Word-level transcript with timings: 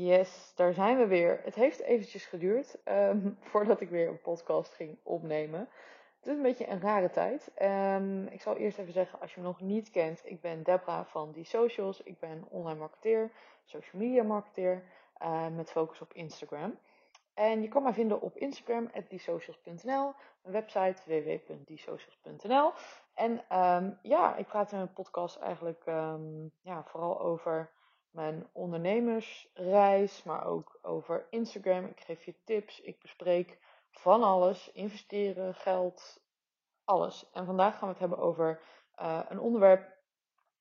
Yes, 0.00 0.52
daar 0.54 0.72
zijn 0.72 0.98
we 0.98 1.06
weer. 1.06 1.40
Het 1.44 1.54
heeft 1.54 1.80
eventjes 1.80 2.26
geduurd 2.26 2.82
ehm, 2.84 3.30
voordat 3.50 3.80
ik 3.80 3.88
weer 3.88 4.08
een 4.08 4.20
podcast 4.20 4.74
ging 4.74 4.98
opnemen. 5.02 5.60
Het 6.18 6.26
is 6.26 6.36
een 6.36 6.42
beetje 6.42 6.68
een 6.68 6.80
rare 6.80 7.10
tijd. 7.10 7.50
Ehm, 7.54 8.26
ik 8.26 8.40
zal 8.40 8.56
eerst 8.56 8.78
even 8.78 8.92
zeggen, 8.92 9.20
als 9.20 9.34
je 9.34 9.40
me 9.40 9.46
nog 9.46 9.60
niet 9.60 9.90
kent, 9.90 10.20
ik 10.24 10.40
ben 10.40 10.62
Debra 10.62 11.04
van 11.04 11.32
Die 11.32 11.44
Socials. 11.44 12.02
Ik 12.02 12.18
ben 12.18 12.44
online 12.48 12.78
marketeer, 12.78 13.30
social 13.64 14.02
media 14.02 14.22
marketeer, 14.22 14.82
uh, 15.22 15.46
met 15.48 15.70
focus 15.70 16.00
op 16.00 16.12
Instagram. 16.12 16.78
En 17.34 17.62
je 17.62 17.68
kan 17.68 17.82
mij 17.82 17.92
vinden 17.92 18.20
op 18.20 18.36
Instagram, 18.36 18.90
diesocials.nl, 19.08 20.12
mijn 20.42 20.54
website 20.54 21.02
www.diesocials.nl. 21.06 22.72
En 23.14 23.98
ja, 24.02 24.36
ik 24.36 24.46
praat 24.46 24.72
in 24.72 24.78
mijn 24.78 24.92
podcast 24.92 25.36
eigenlijk 25.36 25.84
ja, 26.62 26.84
vooral 26.84 27.20
over 27.20 27.70
mijn 28.18 28.48
ondernemersreis, 28.52 30.22
maar 30.22 30.46
ook 30.46 30.78
over 30.82 31.26
Instagram. 31.30 31.84
Ik 31.84 32.00
geef 32.00 32.24
je 32.24 32.34
tips, 32.44 32.80
ik 32.80 33.00
bespreek 33.00 33.58
van 33.90 34.22
alles, 34.22 34.72
investeren, 34.72 35.54
geld, 35.54 36.20
alles. 36.84 37.30
En 37.32 37.46
vandaag 37.46 37.72
gaan 37.72 37.88
we 37.88 37.88
het 37.88 37.98
hebben 37.98 38.18
over 38.18 38.60
uh, 39.00 39.20
een 39.28 39.40
onderwerp 39.40 39.96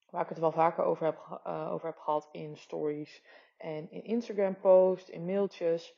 waar 0.10 0.22
ik 0.22 0.30
het 0.30 0.40
wel 0.40 0.52
vaker 0.52 0.84
over 0.84 1.06
heb, 1.06 1.42
uh, 1.48 1.72
over 1.72 1.88
heb 1.88 1.98
gehad 1.98 2.30
in 2.32 2.58
stories 2.58 3.24
en 3.58 3.92
in 3.92 4.04
Instagram 4.04 4.60
posts, 4.60 5.10
in 5.10 5.26
mailtjes, 5.26 5.96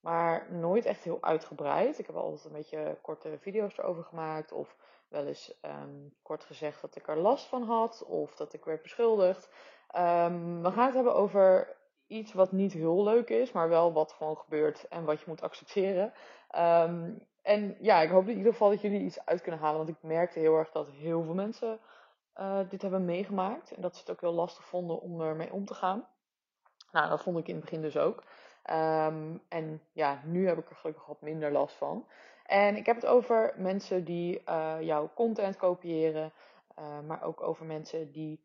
maar 0.00 0.52
nooit 0.52 0.84
echt 0.84 1.04
heel 1.04 1.22
uitgebreid. 1.22 1.98
Ik 1.98 2.06
heb 2.06 2.16
altijd 2.16 2.44
een 2.44 2.52
beetje 2.52 2.98
korte 3.02 3.38
video's 3.38 3.78
erover 3.78 4.04
gemaakt 4.04 4.52
of 4.52 4.76
wel 5.08 5.26
eens 5.26 5.58
um, 5.62 6.14
kort 6.22 6.44
gezegd 6.44 6.80
dat 6.80 6.96
ik 6.96 7.08
er 7.08 7.18
last 7.18 7.46
van 7.46 7.62
had 7.62 8.04
of 8.04 8.36
dat 8.36 8.52
ik 8.52 8.64
werd 8.64 8.82
beschuldigd. 8.82 9.48
Um, 9.96 10.62
we 10.62 10.70
gaan 10.70 10.86
het 10.86 10.94
hebben 10.94 11.14
over 11.14 11.76
iets 12.06 12.32
wat 12.32 12.52
niet 12.52 12.72
heel 12.72 13.04
leuk 13.04 13.28
is, 13.28 13.52
maar 13.52 13.68
wel 13.68 13.92
wat 13.92 14.12
gewoon 14.12 14.36
gebeurt 14.36 14.88
en 14.88 15.04
wat 15.04 15.18
je 15.18 15.24
moet 15.28 15.42
accepteren. 15.42 16.12
Um, 16.58 17.26
en 17.42 17.76
ja, 17.80 18.00
ik 18.00 18.10
hoop 18.10 18.28
in 18.28 18.36
ieder 18.36 18.52
geval 18.52 18.70
dat 18.70 18.80
jullie 18.80 19.00
iets 19.00 19.26
uit 19.26 19.40
kunnen 19.40 19.60
halen, 19.60 19.76
want 19.76 19.88
ik 19.88 19.96
merkte 20.00 20.38
heel 20.38 20.56
erg 20.56 20.70
dat 20.70 20.88
heel 20.88 21.22
veel 21.22 21.34
mensen 21.34 21.78
uh, 22.36 22.58
dit 22.68 22.82
hebben 22.82 23.04
meegemaakt 23.04 23.72
en 23.72 23.82
dat 23.82 23.94
ze 23.94 24.00
het 24.00 24.10
ook 24.10 24.20
heel 24.20 24.32
lastig 24.32 24.64
vonden 24.64 25.00
om 25.00 25.20
ermee 25.20 25.52
om 25.52 25.64
te 25.64 25.74
gaan. 25.74 26.06
Nou, 26.92 27.08
dat 27.08 27.22
vond 27.22 27.38
ik 27.38 27.48
in 27.48 27.54
het 27.54 27.64
begin 27.64 27.80
dus 27.80 27.96
ook. 27.96 28.22
Um, 28.70 29.42
en 29.48 29.82
ja, 29.92 30.20
nu 30.24 30.46
heb 30.46 30.58
ik 30.58 30.70
er 30.70 30.76
gelukkig 30.76 31.06
wat 31.06 31.20
minder 31.20 31.52
last 31.52 31.76
van. 31.76 32.06
En 32.46 32.76
ik 32.76 32.86
heb 32.86 32.96
het 32.96 33.06
over 33.06 33.54
mensen 33.56 34.04
die 34.04 34.42
uh, 34.48 34.76
jouw 34.80 35.10
content 35.14 35.56
kopiëren, 35.56 36.32
uh, 36.78 37.00
maar 37.06 37.22
ook 37.22 37.42
over 37.42 37.66
mensen 37.66 38.12
die 38.12 38.44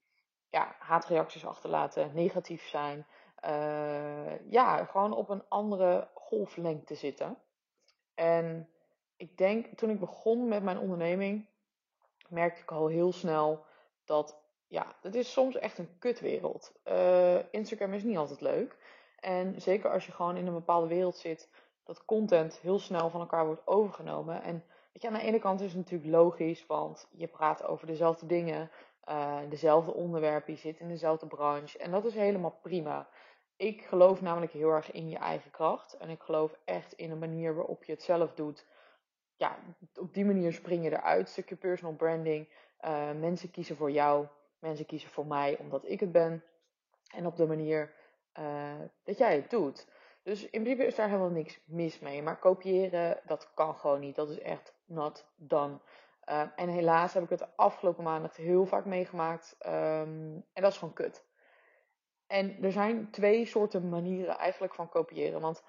ja, 0.49 0.75
haatreacties 0.79 1.45
achterlaten, 1.45 2.11
negatief 2.13 2.67
zijn. 2.67 3.05
Uh, 3.45 4.49
ja, 4.49 4.85
gewoon 4.85 5.13
op 5.13 5.29
een 5.29 5.43
andere 5.47 6.07
golflengte 6.13 6.95
zitten. 6.95 7.37
En 8.15 8.69
ik 9.15 9.37
denk, 9.37 9.77
toen 9.77 9.89
ik 9.89 9.99
begon 9.99 10.47
met 10.47 10.63
mijn 10.63 10.79
onderneming, 10.79 11.45
merkte 12.27 12.61
ik 12.61 12.71
al 12.71 12.87
heel 12.87 13.11
snel 13.11 13.65
dat, 14.05 14.41
ja, 14.67 14.95
het 15.01 15.15
is 15.15 15.31
soms 15.31 15.55
echt 15.55 15.77
een 15.77 15.97
kutwereld. 15.99 16.73
Uh, 16.85 17.53
Instagram 17.53 17.93
is 17.93 18.03
niet 18.03 18.17
altijd 18.17 18.41
leuk. 18.41 18.77
En 19.19 19.61
zeker 19.61 19.91
als 19.91 20.05
je 20.05 20.11
gewoon 20.11 20.37
in 20.37 20.47
een 20.47 20.53
bepaalde 20.53 20.87
wereld 20.87 21.17
zit, 21.17 21.49
dat 21.83 22.05
content 22.05 22.59
heel 22.59 22.79
snel 22.79 23.09
van 23.09 23.19
elkaar 23.19 23.45
wordt 23.45 23.67
overgenomen. 23.67 24.41
En 24.41 24.63
weet 24.93 25.01
je, 25.01 25.07
aan 25.07 25.13
de 25.13 25.21
ene 25.21 25.39
kant 25.39 25.61
is 25.61 25.73
het 25.73 25.77
natuurlijk 25.77 26.11
logisch, 26.11 26.65
want 26.65 27.07
je 27.11 27.27
praat 27.27 27.63
over 27.63 27.87
dezelfde 27.87 28.25
dingen 28.25 28.71
uh, 29.09 29.39
dezelfde 29.49 29.93
onderwerpen, 29.93 30.53
je 30.53 30.59
zit 30.59 30.79
in 30.79 30.87
dezelfde 30.87 31.27
branche. 31.27 31.77
En 31.77 31.91
dat 31.91 32.05
is 32.05 32.13
helemaal 32.13 32.59
prima. 32.61 33.07
Ik 33.55 33.81
geloof 33.81 34.21
namelijk 34.21 34.51
heel 34.51 34.69
erg 34.69 34.91
in 34.91 35.09
je 35.09 35.17
eigen 35.17 35.51
kracht. 35.51 35.97
En 35.97 36.09
ik 36.09 36.21
geloof 36.21 36.57
echt 36.65 36.93
in 36.93 37.11
een 37.11 37.19
manier 37.19 37.55
waarop 37.55 37.83
je 37.83 37.91
het 37.91 38.03
zelf 38.03 38.33
doet. 38.33 38.65
Ja, 39.35 39.57
op 39.95 40.13
die 40.13 40.25
manier 40.25 40.53
spring 40.53 40.83
je 40.83 40.91
eruit. 40.91 41.29
Stukje 41.29 41.55
personal 41.55 41.95
branding. 41.95 42.49
Uh, 42.81 43.11
mensen 43.11 43.51
kiezen 43.51 43.75
voor 43.75 43.91
jou. 43.91 44.27
Mensen 44.59 44.85
kiezen 44.85 45.09
voor 45.09 45.25
mij 45.25 45.57
omdat 45.59 45.89
ik 45.89 45.99
het 45.99 46.11
ben. 46.11 46.43
En 47.13 47.25
op 47.25 47.35
de 47.35 47.45
manier 47.45 47.93
uh, 48.39 48.79
dat 49.03 49.17
jij 49.17 49.35
het 49.35 49.49
doet. 49.49 49.87
Dus 50.23 50.43
in 50.43 50.61
principe 50.61 50.85
is 50.85 50.95
daar 50.95 51.07
helemaal 51.07 51.29
niks 51.29 51.59
mis 51.65 51.99
mee. 51.99 52.21
Maar 52.21 52.39
kopiëren, 52.39 53.19
dat 53.25 53.51
kan 53.53 53.75
gewoon 53.75 53.99
niet. 53.99 54.15
Dat 54.15 54.29
is 54.29 54.39
echt 54.39 54.73
not 54.85 55.25
done. 55.35 55.79
Uh, 56.29 56.41
en 56.55 56.69
helaas 56.69 57.13
heb 57.13 57.23
ik 57.23 57.29
het 57.29 57.39
de 57.39 57.47
afgelopen 57.55 58.03
maanden 58.03 58.31
heel 58.35 58.65
vaak 58.65 58.85
meegemaakt. 58.85 59.55
Um, 59.65 60.45
en 60.53 60.61
dat 60.61 60.71
is 60.71 60.77
gewoon 60.77 60.93
kut. 60.93 61.25
En 62.27 62.63
er 62.63 62.71
zijn 62.71 63.11
twee 63.11 63.45
soorten 63.45 63.89
manieren 63.89 64.37
eigenlijk 64.37 64.73
van 64.73 64.89
kopiëren. 64.89 65.41
Want 65.41 65.63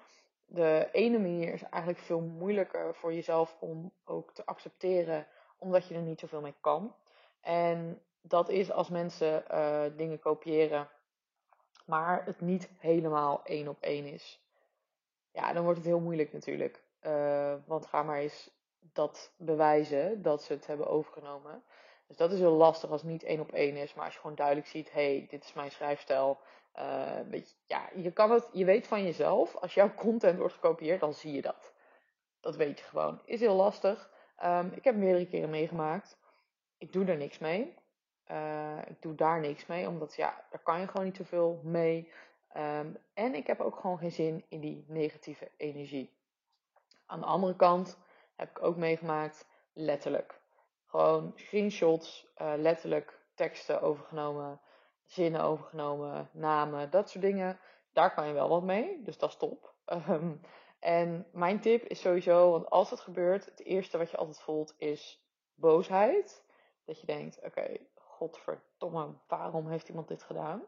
de 0.45 0.89
ene 0.91 1.19
manier 1.19 1.53
is 1.53 1.63
eigenlijk 1.63 2.03
veel 2.03 2.21
moeilijker 2.21 2.95
voor 2.95 3.13
jezelf 3.13 3.57
om 3.59 3.91
ook 4.05 4.33
te 4.33 4.45
accepteren, 4.45 5.27
omdat 5.57 5.87
je 5.87 5.95
er 5.95 6.01
niet 6.01 6.19
zoveel 6.19 6.41
mee 6.41 6.55
kan. 6.61 6.95
En 7.41 8.01
dat 8.21 8.49
is 8.49 8.71
als 8.71 8.89
mensen 8.89 9.43
uh, 9.51 9.83
dingen 9.95 10.19
kopiëren, 10.19 10.89
maar 11.85 12.25
het 12.25 12.41
niet 12.41 12.69
helemaal 12.77 13.43
één 13.43 13.67
op 13.67 13.81
één 13.81 14.05
is. 14.05 14.43
Ja, 15.31 15.53
dan 15.53 15.63
wordt 15.63 15.77
het 15.77 15.87
heel 15.87 15.99
moeilijk 15.99 16.33
natuurlijk. 16.33 16.83
Uh, 17.01 17.53
want 17.65 17.85
ga 17.85 18.03
maar 18.03 18.17
eens 18.17 18.58
dat 18.79 19.31
bewijzen 19.37 20.21
dat 20.21 20.43
ze 20.43 20.53
het 20.53 20.67
hebben 20.67 20.87
overgenomen. 20.87 21.63
Dus 22.07 22.17
dat 22.17 22.31
is 22.31 22.39
heel 22.39 22.51
lastig 22.51 22.89
als 22.91 23.01
het 23.01 23.11
niet 23.11 23.23
één 23.23 23.39
op 23.39 23.51
één 23.51 23.75
is. 23.75 23.93
Maar 23.93 24.05
als 24.05 24.13
je 24.13 24.19
gewoon 24.19 24.35
duidelijk 24.35 24.67
ziet, 24.67 24.91
hey, 24.91 25.27
dit 25.29 25.43
is 25.43 25.53
mijn 25.53 25.71
schrijfstijl. 25.71 26.39
Weet 27.29 27.49
je, 27.49 27.55
ja, 27.65 27.89
je, 27.95 28.11
kan 28.11 28.31
het, 28.31 28.49
je 28.51 28.65
weet 28.65 28.87
van 28.87 29.03
jezelf, 29.03 29.55
als 29.55 29.73
jouw 29.73 29.93
content 29.93 30.37
wordt 30.37 30.53
gekopieerd, 30.53 30.99
dan 30.99 31.13
zie 31.13 31.33
je 31.33 31.41
dat. 31.41 31.73
Dat 32.39 32.55
weet 32.55 32.79
je 32.79 32.85
gewoon. 32.85 33.21
Is 33.25 33.39
heel 33.39 33.55
lastig. 33.55 34.09
Um, 34.43 34.71
ik 34.75 34.83
heb 34.83 34.95
meerdere 34.95 35.27
keren 35.27 35.49
meegemaakt. 35.49 36.17
Ik 36.77 36.93
doe 36.93 37.05
er 37.05 37.17
niks 37.17 37.37
mee. 37.37 37.77
Uh, 38.31 38.77
ik 38.87 39.01
doe 39.01 39.15
daar 39.15 39.39
niks 39.39 39.65
mee, 39.65 39.87
omdat 39.87 40.15
ja, 40.15 40.45
daar 40.49 40.61
kan 40.61 40.79
je 40.79 40.87
gewoon 40.87 41.05
niet 41.05 41.15
zoveel 41.15 41.59
mee. 41.63 42.11
Um, 42.57 42.97
en 43.13 43.35
ik 43.35 43.47
heb 43.47 43.59
ook 43.59 43.79
gewoon 43.79 43.97
geen 43.97 44.11
zin 44.11 44.45
in 44.47 44.59
die 44.59 44.85
negatieve 44.87 45.51
energie. 45.57 46.13
Aan 47.05 47.19
de 47.19 47.25
andere 47.25 47.55
kant 47.55 47.97
heb 48.39 48.49
ik 48.49 48.63
ook 48.63 48.75
meegemaakt, 48.75 49.47
letterlijk. 49.73 50.41
Gewoon 50.85 51.31
screenshots, 51.35 52.27
uh, 52.37 52.53
letterlijk 52.57 53.19
teksten 53.35 53.81
overgenomen, 53.81 54.61
zinnen 55.05 55.41
overgenomen, 55.41 56.29
namen, 56.33 56.89
dat 56.89 57.09
soort 57.09 57.23
dingen. 57.23 57.59
Daar 57.93 58.13
kan 58.13 58.27
je 58.27 58.33
wel 58.33 58.49
wat 58.49 58.63
mee, 58.63 59.01
dus 59.03 59.17
dat 59.17 59.29
is 59.29 59.37
top. 59.37 59.73
Um, 60.09 60.41
en 60.79 61.27
mijn 61.31 61.59
tip 61.59 61.83
is 61.83 62.01
sowieso, 62.01 62.51
want 62.51 62.69
als 62.69 62.89
het 62.89 62.99
gebeurt, 62.99 63.45
het 63.45 63.63
eerste 63.63 63.97
wat 63.97 64.11
je 64.11 64.17
altijd 64.17 64.41
voelt 64.41 64.73
is 64.77 65.23
boosheid. 65.55 66.43
Dat 66.85 66.99
je 66.99 67.05
denkt, 67.05 67.39
oké, 67.43 67.77
godverdomme, 67.95 69.13
waarom 69.27 69.69
heeft 69.69 69.89
iemand 69.89 70.07
dit 70.07 70.23
gedaan? 70.23 70.63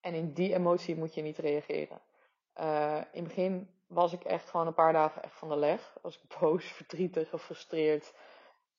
En 0.00 0.14
in 0.14 0.32
die 0.32 0.54
emotie 0.54 0.96
moet 0.96 1.14
je 1.14 1.22
niet 1.22 1.38
reageren. 1.38 2.00
Uh, 2.60 3.00
in 3.12 3.24
het 3.24 3.28
begin 3.28 3.77
was 3.88 4.12
ik 4.12 4.24
echt 4.24 4.50
gewoon 4.50 4.66
een 4.66 4.74
paar 4.74 4.92
dagen 4.92 5.22
echt 5.22 5.38
van 5.38 5.48
de 5.48 5.56
leg. 5.56 5.96
Was 6.02 6.18
ik 6.22 6.22
boos, 6.40 6.64
verdrietig, 6.64 7.28
gefrustreerd. 7.28 8.14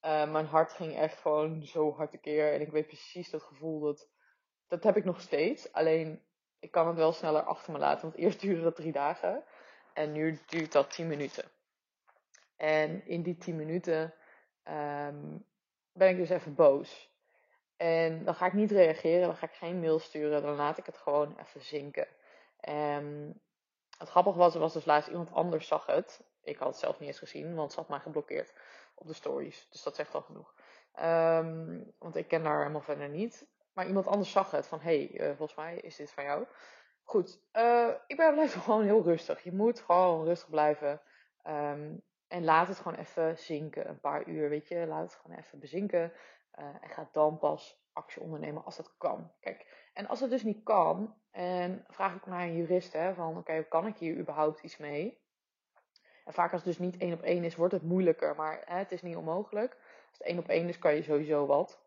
Uh, 0.02 0.32
mijn 0.32 0.46
hart 0.46 0.72
ging 0.72 0.96
echt 0.96 1.18
gewoon 1.18 1.64
zo 1.66 1.96
hard 1.96 2.12
tekeer. 2.12 2.54
En 2.54 2.62
ik 2.62 2.72
weet 2.72 2.88
precies 2.88 3.30
dat 3.30 3.44
gevoel 3.44 3.80
dat. 3.80 4.08
Dat 4.68 4.84
heb 4.84 4.98
ik 4.98 5.06
nog 5.06 5.22
steeds. 5.22 5.74
Alleen 5.74 6.22
ik 6.60 6.72
kan 6.72 6.88
het 6.88 6.96
wel 6.96 7.12
sneller 7.12 7.42
achter 7.42 7.74
me 7.74 7.80
laten. 7.80 8.02
Want 8.02 8.16
eerst 8.16 8.40
duurde 8.46 8.62
dat 8.62 8.76
drie 8.76 8.92
dagen. 8.92 9.44
En 9.94 10.12
nu 10.12 10.40
duurt 10.46 10.72
dat 10.72 10.92
tien 10.92 11.08
minuten. 11.08 11.52
En 12.56 13.06
in 13.06 13.24
die 13.24 13.38
tien 13.38 13.56
minuten 13.56 14.14
um, 14.64 15.46
ben 15.92 16.10
ik 16.10 16.18
dus 16.18 16.30
even 16.30 16.56
boos. 16.56 17.10
En 17.78 18.24
dan 18.26 18.36
ga 18.36 18.46
ik 18.46 18.54
niet 18.54 18.72
reageren. 18.72 19.28
Dan 19.28 19.36
ga 19.36 19.46
ik 19.46 19.54
geen 19.54 19.80
mail 19.80 20.00
sturen. 20.00 20.42
Dan 20.42 20.56
laat 20.56 20.78
ik 20.78 20.86
het 20.86 20.98
gewoon 20.98 21.38
even 21.40 21.62
zinken. 21.62 22.08
Um, 22.70 23.42
het 24.00 24.10
grappige 24.10 24.38
was, 24.38 24.56
was 24.56 24.74
dus 24.74 24.86
laatst 24.86 25.10
iemand 25.10 25.32
anders 25.34 25.68
zag 25.68 25.86
het. 25.86 26.24
Ik 26.42 26.58
had 26.58 26.68
het 26.68 26.78
zelf 26.78 27.00
niet 27.00 27.08
eens 27.08 27.20
gezien, 27.20 27.56
want 27.56 27.72
ze 27.72 27.80
had 27.80 27.90
mij 27.90 28.00
geblokkeerd 28.00 28.54
op 28.96 29.08
de 29.08 29.14
stories. 29.14 29.68
Dus 29.70 29.84
dat 29.84 29.96
zegt 29.96 30.16
al 30.16 30.22
genoeg. 30.22 30.54
Um, 31.02 31.94
want 31.98 32.16
ik 32.16 32.28
ken 32.28 32.46
haar 32.46 32.60
helemaal 32.60 32.82
verder 32.82 33.10
niet. 33.10 33.48
Maar 33.74 33.88
iemand 33.88 34.08
anders 34.08 34.32
zag 34.32 34.52
het 34.52 34.68
van, 34.68 34.80
hé, 34.80 35.08
hey, 35.12 35.30
uh, 35.30 35.36
volgens 35.38 35.58
mij 35.58 35.76
is 35.76 35.96
dit 35.96 36.12
van 36.12 36.24
jou. 36.24 36.46
Goed, 37.04 37.40
uh, 37.54 37.90
ik 38.08 38.18
ben 38.18 38.34
blijven 38.34 38.62
gewoon 38.72 38.84
heel 38.84 39.04
rustig. 39.04 39.44
Je 39.44 39.52
moet 39.52 39.80
gewoon 39.80 40.26
rustig 40.26 40.50
blijven. 40.50 41.02
Um, 41.48 42.02
en 42.28 42.44
laat 42.44 42.68
het 42.68 42.78
gewoon 42.78 42.98
even 42.98 43.38
zinken, 43.38 43.90
een 43.90 44.00
paar 44.00 44.28
uur, 44.28 44.50
weet 44.50 44.68
je. 44.68 44.86
Laat 44.88 45.04
het 45.04 45.20
gewoon 45.22 45.38
even 45.38 45.60
bezinken. 45.60 46.14
Uh, 46.60 46.66
en 46.82 46.90
ga 46.90 47.10
dan 47.12 47.38
pas 47.38 47.82
actie 47.94 48.22
ondernemen 48.22 48.66
als 48.66 48.78
dat 48.78 48.98
kan. 48.98 49.32
Kijk, 49.40 49.90
en 49.94 50.08
als 50.08 50.20
het 50.20 50.30
dus 50.30 50.44
niet 50.44 50.64
kan, 50.64 51.19
en 51.32 51.86
vraag 51.88 52.16
ik 52.16 52.26
naar 52.26 52.42
een 52.42 52.56
jurist, 52.56 52.94
hè, 52.94 53.14
van 53.14 53.38
oké, 53.38 53.64
kan 53.64 53.88
ik 53.88 53.98
hier 53.98 54.18
überhaupt 54.18 54.64
iets 54.64 54.78
mee? 54.78 55.18
En 56.26 56.34
vaak 56.34 56.52
als 56.52 56.64
het 56.64 56.78
dus 56.78 56.86
niet 56.86 56.98
één 56.98 57.14
op 57.14 57.22
één 57.22 57.44
is, 57.44 57.56
wordt 57.56 57.74
het 57.74 57.84
moeilijker, 57.84 58.36
maar 58.36 58.62
hè, 58.66 58.78
het 58.78 58.92
is 58.92 59.02
niet 59.02 59.16
onmogelijk. 59.16 59.72
Als 60.10 60.18
het 60.18 60.28
één 60.28 60.40
op 60.40 60.48
één 60.48 60.68
is, 60.68 60.80
kan 60.80 60.96
je 60.96 61.04
sowieso 61.04 61.46
wat. 61.46 61.80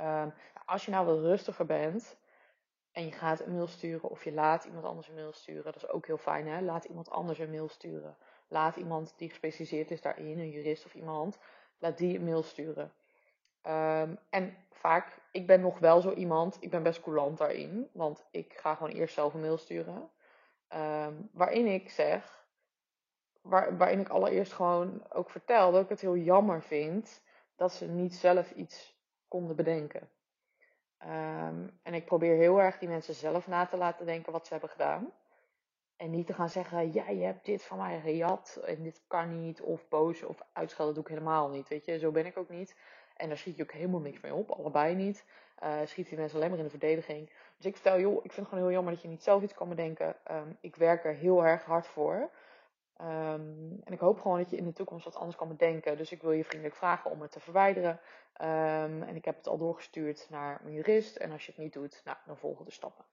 Um, 0.00 0.34
als 0.64 0.84
je 0.84 0.90
nou 0.90 1.06
wat 1.06 1.18
rustiger 1.18 1.66
bent, 1.66 2.16
en 2.92 3.04
je 3.04 3.12
gaat 3.12 3.40
een 3.40 3.52
mail 3.52 3.66
sturen 3.66 4.10
of 4.10 4.24
je 4.24 4.32
laat 4.32 4.64
iemand 4.64 4.84
anders 4.84 5.08
een 5.08 5.14
mail 5.14 5.32
sturen. 5.32 5.64
Dat 5.64 5.76
is 5.76 5.88
ook 5.88 6.06
heel 6.06 6.18
fijn, 6.18 6.46
hè? 6.46 6.60
Laat 6.60 6.84
iemand 6.84 7.10
anders 7.10 7.38
een 7.38 7.50
mail 7.50 7.68
sturen. 7.68 8.16
Laat 8.48 8.76
iemand 8.76 9.14
die 9.16 9.28
gespecialiseerd 9.28 9.90
is 9.90 10.00
daarin, 10.00 10.38
een 10.38 10.50
jurist 10.50 10.84
of 10.84 10.94
iemand, 10.94 11.38
laat 11.78 11.98
die 11.98 12.18
een 12.18 12.24
mail 12.24 12.42
sturen. 12.42 12.92
Ehm, 13.64 14.14
en 14.30 14.56
vaak, 14.70 15.18
ik 15.30 15.46
ben 15.46 15.60
nog 15.60 15.78
wel 15.78 16.00
zo 16.00 16.12
iemand, 16.12 16.56
ik 16.60 16.70
ben 16.70 16.82
best 16.82 17.00
coulant 17.00 17.38
daarin, 17.38 17.88
want 17.92 18.24
ik 18.30 18.52
ga 18.56 18.74
gewoon 18.74 18.92
eerst 18.92 19.14
zelf 19.14 19.34
een 19.34 19.40
mail 19.40 19.56
sturen. 19.56 20.10
Ehm, 20.68 21.14
waarin 21.32 21.66
ik 21.66 21.90
zeg, 21.90 22.46
waar, 23.40 23.76
waarin 23.76 24.00
ik 24.00 24.08
allereerst 24.08 24.52
gewoon 24.52 25.02
ook 25.12 25.30
vertel 25.30 25.72
dat 25.72 25.82
ik 25.82 25.88
het 25.88 26.00
heel 26.00 26.16
jammer 26.16 26.62
vind 26.62 27.22
dat 27.56 27.72
ze 27.72 27.86
niet 27.86 28.14
zelf 28.14 28.50
iets 28.50 28.98
konden 29.28 29.56
bedenken. 29.56 30.08
Ehm, 30.98 31.68
en 31.82 31.94
ik 31.94 32.04
probeer 32.04 32.36
heel 32.36 32.60
erg 32.60 32.78
die 32.78 32.88
mensen 32.88 33.14
zelf 33.14 33.46
na 33.46 33.66
te 33.66 33.76
laten 33.76 34.06
denken 34.06 34.32
wat 34.32 34.46
ze 34.46 34.52
hebben 34.52 34.70
gedaan. 34.70 35.12
En 35.96 36.10
niet 36.10 36.26
te 36.26 36.32
gaan 36.32 36.48
zeggen, 36.48 36.92
ja, 36.92 37.08
je 37.08 37.24
hebt 37.24 37.44
dit 37.44 37.64
van 37.64 37.78
mij 37.78 38.00
gejat 38.00 38.60
en 38.66 38.82
dit 38.82 39.02
kan 39.06 39.40
niet. 39.40 39.60
Of 39.60 39.88
boos 39.88 40.22
of 40.22 40.42
uitschelden 40.52 40.94
doe 40.94 41.02
ik 41.02 41.08
helemaal 41.08 41.48
niet. 41.48 41.68
Weet 41.68 41.84
je, 41.84 41.98
zo 41.98 42.10
ben 42.10 42.26
ik 42.26 42.36
ook 42.36 42.48
niet. 42.48 42.76
En 43.16 43.28
daar 43.28 43.38
schiet 43.38 43.56
je 43.56 43.62
ook 43.62 43.72
helemaal 43.72 44.00
niks 44.00 44.20
mee 44.20 44.34
op, 44.34 44.50
allebei 44.50 44.94
niet. 44.94 45.24
Uh, 45.62 45.78
schiet 45.84 46.08
die 46.08 46.18
mensen 46.18 46.36
alleen 46.36 46.50
maar 46.50 46.58
in 46.58 46.64
de 46.64 46.70
verdediging. 46.70 47.30
Dus 47.56 47.66
ik 47.66 47.74
vertel, 47.74 48.00
joh, 48.00 48.14
ik 48.14 48.32
vind 48.32 48.36
het 48.36 48.48
gewoon 48.48 48.64
heel 48.64 48.72
jammer 48.72 48.92
dat 48.92 49.02
je 49.02 49.08
niet 49.08 49.22
zelf 49.22 49.42
iets 49.42 49.54
kan 49.54 49.68
bedenken. 49.68 50.16
Ehm, 50.24 50.48
ik 50.60 50.76
werk 50.76 51.04
er 51.04 51.14
heel 51.14 51.44
erg 51.44 51.64
hard 51.64 51.86
voor. 51.86 52.30
Ehm, 52.96 53.72
en 53.84 53.92
ik 53.92 53.98
hoop 53.98 54.20
gewoon 54.20 54.38
dat 54.38 54.50
je 54.50 54.56
in 54.56 54.64
de 54.64 54.72
toekomst 54.72 55.04
wat 55.04 55.14
anders 55.14 55.36
kan 55.36 55.48
bedenken. 55.48 55.96
Dus 55.96 56.12
ik 56.12 56.22
wil 56.22 56.32
je 56.32 56.44
vriendelijk 56.44 56.76
vragen 56.76 57.10
om 57.10 57.20
het 57.20 57.30
te 57.30 57.40
verwijderen. 57.40 58.00
Ehm, 58.32 59.02
en 59.02 59.16
ik 59.16 59.24
heb 59.24 59.36
het 59.36 59.46
al 59.46 59.58
doorgestuurd 59.58 60.26
naar 60.30 60.60
mijn 60.62 60.74
jurist. 60.74 61.16
En 61.16 61.32
als 61.32 61.46
je 61.46 61.52
het 61.52 61.60
niet 61.60 61.72
doet, 61.72 62.00
nou, 62.04 62.16
dan 62.26 62.36
volgen 62.36 62.64
de 62.64 62.70
stappen. 62.70 63.04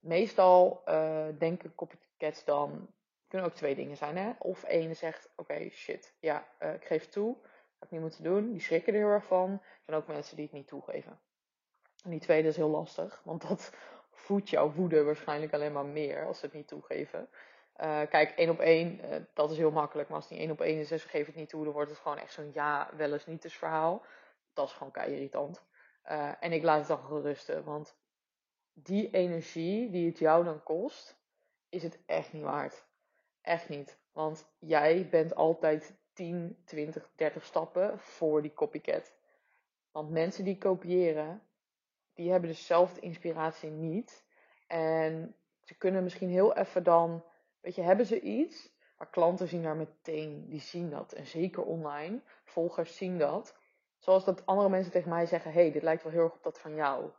Meestal 0.00 0.82
uh, 0.88 1.26
denken 1.38 1.74
copycats 1.74 2.44
dan, 2.44 2.88
kunnen 3.28 3.48
ook 3.48 3.54
twee 3.54 3.74
dingen 3.74 3.96
zijn. 3.96 4.16
Hè? 4.16 4.32
Of 4.38 4.64
ene 4.64 4.94
zegt, 4.94 5.28
oké, 5.36 5.68
shit, 5.68 6.14
ja, 6.20 6.46
uh, 6.62 6.74
ik 6.74 6.84
geef 6.84 7.08
toe. 7.08 7.36
Had 7.78 7.86
ik 7.86 7.90
niet 7.90 8.00
moeten 8.00 8.24
doen. 8.24 8.52
Die 8.52 8.60
schrikken 8.60 8.92
er 8.92 8.98
heel 8.98 9.08
erg 9.08 9.24
van. 9.24 9.52
Er 9.52 9.80
zijn 9.84 9.96
ook 9.96 10.06
mensen 10.06 10.36
die 10.36 10.44
het 10.44 10.54
niet 10.54 10.66
toegeven. 10.66 11.20
En 12.04 12.10
die 12.10 12.20
tweede 12.20 12.48
is 12.48 12.56
heel 12.56 12.68
lastig, 12.68 13.20
want 13.24 13.48
dat 13.48 13.72
voedt 14.10 14.50
jouw 14.50 14.72
woede 14.72 15.04
waarschijnlijk 15.04 15.52
alleen 15.52 15.72
maar 15.72 15.86
meer 15.86 16.26
als 16.26 16.38
ze 16.38 16.44
het 16.44 16.54
niet 16.54 16.68
toegeven. 16.68 17.28
Uh, 17.80 18.00
kijk, 18.08 18.30
één 18.30 18.50
op 18.50 18.58
één, 18.60 19.00
uh, 19.04 19.16
dat 19.34 19.50
is 19.50 19.56
heel 19.56 19.70
makkelijk. 19.70 20.08
Maar 20.08 20.16
als 20.16 20.28
niet 20.28 20.40
één 20.40 20.50
op 20.50 20.60
één 20.60 20.78
is 20.78 20.90
en 20.90 21.00
ze 21.00 21.08
geven 21.08 21.26
het 21.26 21.36
niet 21.36 21.48
toe, 21.48 21.64
dan 21.64 21.72
wordt 21.72 21.90
het 21.90 21.98
gewoon 21.98 22.18
echt 22.18 22.32
zo'n 22.32 22.50
ja, 22.52 22.90
wel 22.96 23.12
eens 23.12 23.26
niet 23.26 23.44
eens 23.44 23.56
verhaal. 23.56 24.04
Dat 24.52 24.66
is 24.66 24.72
gewoon 24.72 24.92
kei 24.92 25.12
irritant. 25.12 25.64
Uh, 26.10 26.32
en 26.40 26.52
ik 26.52 26.62
laat 26.62 26.78
het 26.78 26.88
dan 26.88 27.02
gerusten, 27.02 27.64
want 27.64 27.96
die 28.72 29.10
energie 29.10 29.90
die 29.90 30.08
het 30.08 30.18
jou 30.18 30.44
dan 30.44 30.62
kost, 30.62 31.18
is 31.68 31.82
het 31.82 31.98
echt 32.06 32.32
niet 32.32 32.42
waard. 32.42 32.86
Echt 33.40 33.68
niet. 33.68 33.98
Want 34.12 34.48
jij 34.58 35.08
bent 35.08 35.34
altijd 35.34 35.96
10, 36.18 36.56
20, 36.64 37.10
30 37.14 37.44
stappen 37.44 37.98
voor 37.98 38.42
die 38.42 38.52
copycat. 38.52 39.12
Want 39.92 40.10
mensen 40.10 40.44
die 40.44 40.58
kopiëren, 40.58 41.42
die 42.14 42.30
hebben 42.30 42.50
dezelfde 42.50 43.00
inspiratie 43.00 43.70
niet. 43.70 44.24
En 44.66 45.34
ze 45.62 45.76
kunnen 45.76 46.02
misschien 46.02 46.28
heel 46.28 46.56
even 46.56 46.82
dan, 46.82 47.24
weet 47.60 47.74
je, 47.74 47.82
hebben 47.82 48.06
ze 48.06 48.20
iets. 48.20 48.76
Maar 48.96 49.10
klanten 49.10 49.48
zien 49.48 49.62
daar 49.62 49.76
meteen, 49.76 50.48
die 50.48 50.60
zien 50.60 50.90
dat. 50.90 51.12
En 51.12 51.26
zeker 51.26 51.62
online, 51.62 52.20
volgers 52.44 52.96
zien 52.96 53.18
dat. 53.18 53.56
Zoals 53.98 54.24
dat 54.24 54.46
andere 54.46 54.68
mensen 54.68 54.92
tegen 54.92 55.10
mij 55.10 55.26
zeggen, 55.26 55.52
hey, 55.52 55.72
dit 55.72 55.82
lijkt 55.82 56.02
wel 56.02 56.12
heel 56.12 56.22
erg 56.22 56.34
op 56.34 56.42
dat 56.42 56.58
van 56.58 56.74
jou. 56.74 57.10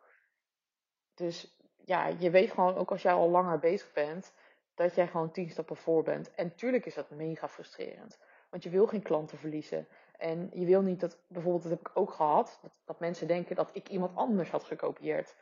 Dus 1.13 1.60
ja, 1.86 2.07
je 2.07 2.30
weet 2.30 2.52
gewoon, 2.52 2.75
ook 2.75 2.92
als 2.92 3.02
jij 3.02 3.13
al 3.13 3.30
langer 3.30 3.60
bezig 3.60 3.92
bent, 3.94 4.34
dat 4.75 4.95
jij 4.95 5.07
gewoon 5.07 5.31
tien 5.31 5.50
stappen 5.50 5.75
voor 5.75 6.04
bent. 6.04 6.31
En 6.31 6.56
tuurlijk 6.56 6.86
is 6.86 6.94
dat 6.94 7.10
mega 7.10 7.48
frustrerend. 7.48 8.18
Want 8.50 8.63
je 8.63 8.69
wil 8.69 8.88
geen 8.88 9.01
klanten 9.01 9.38
verliezen. 9.38 9.88
En 10.18 10.50
je 10.54 10.66
wil 10.66 10.81
niet 10.81 11.00
dat, 11.00 11.19
bijvoorbeeld, 11.28 11.63
dat 11.63 11.72
heb 11.72 11.80
ik 11.80 11.92
ook 11.94 12.12
gehad, 12.12 12.60
dat, 12.62 12.72
dat 12.86 13.00
mensen 13.00 13.28
denken 13.28 13.56
dat 13.56 13.69
ik 13.74 13.90
iemand 13.90 14.16
anders 14.16 14.50
had 14.50 14.63
gekopieerd. 14.63 15.36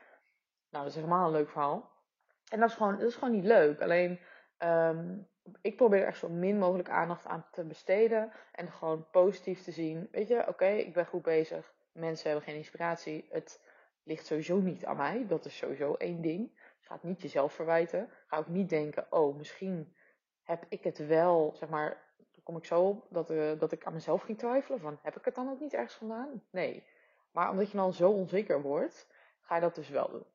Nou, 0.70 0.84
dat 0.84 0.94
is 0.94 0.96
helemaal 0.96 1.26
een 1.26 1.32
leuk 1.32 1.50
verhaal. 1.50 1.92
En 2.50 2.60
dat 2.60 2.70
is 2.70 2.76
gewoon, 2.76 2.98
dat 2.98 3.08
is 3.08 3.16
gewoon 3.16 3.34
niet 3.34 3.44
leuk. 3.44 3.82
Alleen, 3.82 4.20
um, 4.60 5.28
ik 5.62 5.76
probeer 5.76 6.02
er 6.02 6.08
echt 6.08 6.18
zo 6.18 6.30
min 6.30 6.58
mogelijk 6.58 6.90
aandacht 6.90 7.26
aan 7.26 7.46
te 7.52 7.64
besteden. 7.64 8.32
En 8.52 8.72
gewoon 8.72 9.10
positief 9.12 9.64
te 9.64 9.72
zien. 9.72 10.08
Weet 10.12 10.28
je, 10.28 10.48
oké, 10.48 10.68
ik 10.68 10.94
ben 10.94 11.06
goed 11.06 11.22
bezig. 11.22 11.74
Mensen 11.92 12.30
hebben 12.30 12.48
geen 12.48 12.58
inspiratie. 12.58 13.28
Het 13.30 13.62
ligt 14.04 14.26
sowieso 14.26 14.58
niet 14.58 14.86
aan 14.86 14.98
mij. 14.98 15.26
Dat 15.28 15.46
is 15.46 15.58
sowieso 15.58 15.94
één 15.94 16.22
ding. 16.22 16.60
Ga 16.80 16.94
het 16.94 17.04
niet 17.04 17.22
jezelf 17.22 17.54
verwijten. 17.54 18.10
Ga 18.28 18.38
ook 18.38 18.48
niet 18.48 18.70
denken, 18.70 19.06
oh, 19.10 19.38
misschien 19.38 19.96
heb 20.44 20.66
ik 20.70 20.84
het 20.84 20.98
wel, 20.98 21.54
zeg 21.56 21.70
maar, 21.70 22.07
kom 22.48 22.58
ik 22.58 22.66
zo 22.66 22.82
op 22.82 23.06
dat, 23.10 23.32
uh, 23.32 23.60
dat 23.60 23.72
ik 23.72 23.86
aan 23.86 23.94
mezelf 23.94 24.22
ging 24.22 24.38
twijfelen. 24.38 24.80
Van, 24.80 25.00
heb 25.02 25.18
ik 25.18 25.26
het 25.26 25.36
dan 25.36 25.50
ook 25.50 25.60
niet 25.60 25.74
ergens 25.74 25.94
vandaan? 25.94 26.44
Nee. 26.52 26.84
Maar 27.32 27.50
omdat 27.50 27.72
je 27.72 27.78
dan 27.78 27.94
zo 27.94 28.12
onzeker 28.12 28.62
wordt, 28.62 29.08
ga 29.42 29.56
je 29.56 29.62
dat 29.62 29.76
dus 29.76 29.90
wel 29.90 30.10
doen. 30.10 30.26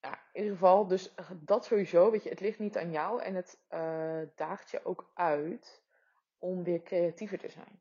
Ja, 0.00 0.12
in 0.32 0.42
ieder 0.42 0.52
geval, 0.52 0.86
dus 0.86 1.14
dat 1.34 1.64
sowieso, 1.64 2.10
weet 2.10 2.22
je, 2.22 2.28
het 2.28 2.40
ligt 2.40 2.58
niet 2.58 2.78
aan 2.78 2.90
jou 2.90 3.22
en 3.22 3.34
het 3.34 3.58
uh, 3.70 4.20
daagt 4.34 4.70
je 4.70 4.84
ook 4.84 5.10
uit 5.14 5.82
om 6.38 6.64
weer 6.64 6.82
creatiever 6.82 7.38
te 7.38 7.48
zijn. 7.48 7.80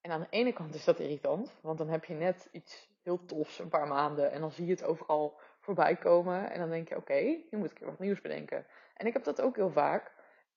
En 0.00 0.10
aan 0.10 0.20
de 0.20 0.30
ene 0.30 0.52
kant 0.52 0.74
is 0.74 0.84
dat 0.84 0.98
irritant, 0.98 1.58
want 1.60 1.78
dan 1.78 1.88
heb 1.88 2.04
je 2.04 2.14
net 2.14 2.48
iets 2.52 2.88
heel 3.02 3.24
tofs 3.24 3.58
een 3.58 3.68
paar 3.68 3.88
maanden 3.88 4.30
en 4.30 4.40
dan 4.40 4.50
zie 4.50 4.66
je 4.66 4.72
het 4.72 4.84
overal 4.84 5.40
voorbij 5.60 5.96
komen 5.96 6.50
en 6.50 6.58
dan 6.58 6.70
denk 6.70 6.88
je, 6.88 6.96
oké, 6.96 7.20
nu 7.50 7.58
moet 7.58 7.70
ik 7.70 7.78
weer 7.78 7.90
wat 7.90 7.98
nieuws 7.98 8.20
bedenken. 8.20 8.66
En 8.94 9.06
ik 9.06 9.12
heb 9.12 9.24
dat 9.24 9.40
ook 9.40 9.56
heel 9.56 9.70
vaak. 9.70 10.12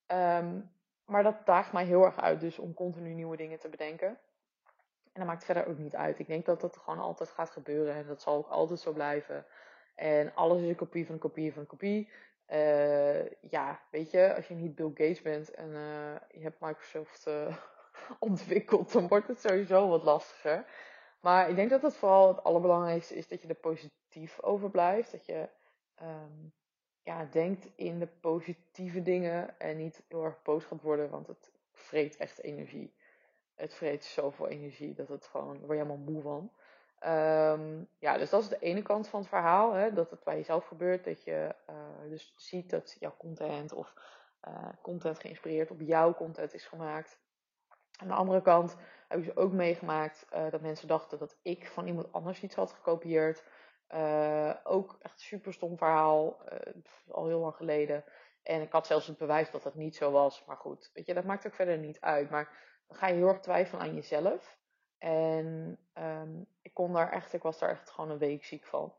Um, 0.07 0.77
maar 1.09 1.23
dat 1.23 1.45
daagt 1.45 1.71
mij 1.71 1.85
heel 1.85 2.03
erg 2.05 2.21
uit, 2.21 2.39
dus 2.39 2.59
om 2.59 2.73
continu 2.73 3.13
nieuwe 3.13 3.37
dingen 3.37 3.59
te 3.59 3.69
bedenken. 3.69 4.07
En 5.13 5.25
dat 5.25 5.25
maakt 5.25 5.45
verder 5.45 5.67
ook 5.67 5.77
niet 5.77 5.95
uit. 5.95 6.19
Ik 6.19 6.27
denk 6.27 6.45
dat 6.45 6.61
dat 6.61 6.77
gewoon 6.77 6.99
altijd 6.99 7.29
gaat 7.29 7.49
gebeuren 7.49 7.95
en 7.95 8.07
dat 8.07 8.21
zal 8.21 8.35
ook 8.35 8.47
altijd 8.47 8.79
zo 8.79 8.91
blijven. 8.91 9.45
En 9.95 10.35
alles 10.35 10.61
is 10.61 10.67
een 10.67 10.75
kopie 10.75 11.05
van 11.05 11.13
een 11.13 11.21
kopie 11.21 11.53
van 11.53 11.61
een 11.61 11.67
kopie. 11.67 12.09
Uh, 12.49 13.29
ja, 13.29 13.79
weet 13.91 14.11
je, 14.11 14.35
als 14.35 14.47
je 14.47 14.53
niet 14.53 14.75
Bill 14.75 14.87
Gates 14.87 15.21
bent 15.21 15.51
en 15.51 15.69
uh, 15.69 16.15
je 16.27 16.41
hebt 16.41 16.59
Microsoft 16.59 17.27
uh, 17.27 17.57
ontwikkeld, 18.19 18.91
dan 18.91 19.07
wordt 19.07 19.27
het 19.27 19.41
sowieso 19.41 19.87
wat 19.87 20.03
lastiger. 20.03 20.65
Maar 21.19 21.49
ik 21.49 21.55
denk 21.55 21.69
dat 21.69 21.81
het 21.81 21.95
vooral 21.95 22.27
het 22.27 22.43
allerbelangrijkste 22.43 23.15
is 23.15 23.27
dat 23.27 23.41
je 23.41 23.47
er 23.47 23.55
positief 23.55 24.41
over 24.41 24.69
blijft. 24.69 25.11
Dat 25.11 25.25
je 25.25 25.49
um, 26.01 26.53
ja, 27.09 27.27
denkt 27.31 27.67
in 27.75 27.99
de 27.99 28.07
positieve 28.07 29.01
dingen 29.01 29.59
en 29.59 29.77
niet 29.77 30.03
heel 30.07 30.23
erg 30.23 30.41
boos 30.41 30.65
gaat 30.65 30.81
worden, 30.81 31.09
want 31.09 31.27
het 31.27 31.51
vreet 31.71 32.17
echt 32.17 32.41
energie. 32.41 32.93
Het 33.55 33.73
vreet 33.73 34.03
zoveel 34.03 34.47
energie 34.47 34.93
dat 34.93 35.07
het 35.07 35.25
gewoon, 35.25 35.59
word 35.59 35.77
je 35.77 35.83
helemaal 35.83 35.97
moe 35.97 36.21
van. 36.21 36.51
Um, 37.11 37.87
ja, 37.99 38.17
dus 38.17 38.29
dat 38.29 38.41
is 38.41 38.49
de 38.49 38.59
ene 38.59 38.81
kant 38.81 39.07
van 39.07 39.19
het 39.19 39.29
verhaal, 39.29 39.73
hè, 39.73 39.93
dat 39.93 40.09
het 40.09 40.23
bij 40.23 40.35
jezelf 40.35 40.65
gebeurt, 40.65 41.03
dat 41.03 41.23
je 41.23 41.55
uh, 41.69 42.09
dus 42.09 42.33
ziet 42.35 42.69
dat 42.69 42.97
jouw 42.99 43.15
content 43.17 43.73
of 43.73 43.93
uh, 44.47 44.69
content 44.81 45.19
geïnspireerd 45.19 45.71
op 45.71 45.81
jouw 45.81 46.13
content 46.13 46.53
is 46.53 46.65
gemaakt. 46.65 47.19
Aan 47.97 48.07
de 48.07 48.13
andere 48.13 48.41
kant 48.41 48.75
heb 49.07 49.19
ik 49.19 49.25
dus 49.25 49.35
ook 49.35 49.51
meegemaakt 49.51 50.27
uh, 50.33 50.49
dat 50.49 50.61
mensen 50.61 50.87
dachten 50.87 51.19
dat 51.19 51.37
ik 51.41 51.67
van 51.67 51.87
iemand 51.87 52.11
anders 52.11 52.41
iets 52.41 52.55
had 52.55 52.71
gekopieerd. 52.71 53.43
Uh, 53.93 54.55
ook 54.63 54.97
echt 55.01 55.19
super 55.19 55.53
stom 55.53 55.77
verhaal, 55.77 56.39
uh, 56.53 56.59
al 57.07 57.27
heel 57.27 57.39
lang 57.39 57.55
geleden. 57.55 58.03
En 58.43 58.61
ik 58.61 58.71
had 58.71 58.87
zelfs 58.87 59.07
het 59.07 59.17
bewijs 59.17 59.51
dat 59.51 59.63
dat 59.63 59.75
niet 59.75 59.95
zo 59.95 60.11
was. 60.11 60.45
Maar 60.45 60.57
goed, 60.57 60.89
weet 60.93 61.05
je, 61.05 61.13
dat 61.13 61.23
maakt 61.23 61.47
ook 61.47 61.53
verder 61.53 61.77
niet 61.77 62.01
uit. 62.01 62.29
Maar 62.29 62.57
dan 62.87 62.97
ga 62.97 63.07
je 63.07 63.15
heel 63.15 63.27
erg 63.27 63.39
twijfelen 63.39 63.81
aan 63.81 63.95
jezelf. 63.95 64.57
En 64.97 65.77
um, 65.93 66.47
ik 66.61 66.73
kon 66.73 66.93
daar 66.93 67.11
echt, 67.11 67.33
ik 67.33 67.41
was 67.41 67.59
daar 67.59 67.69
echt 67.69 67.89
gewoon 67.89 68.09
een 68.09 68.17
week 68.17 68.45
ziek 68.45 68.65
van. 68.65 68.93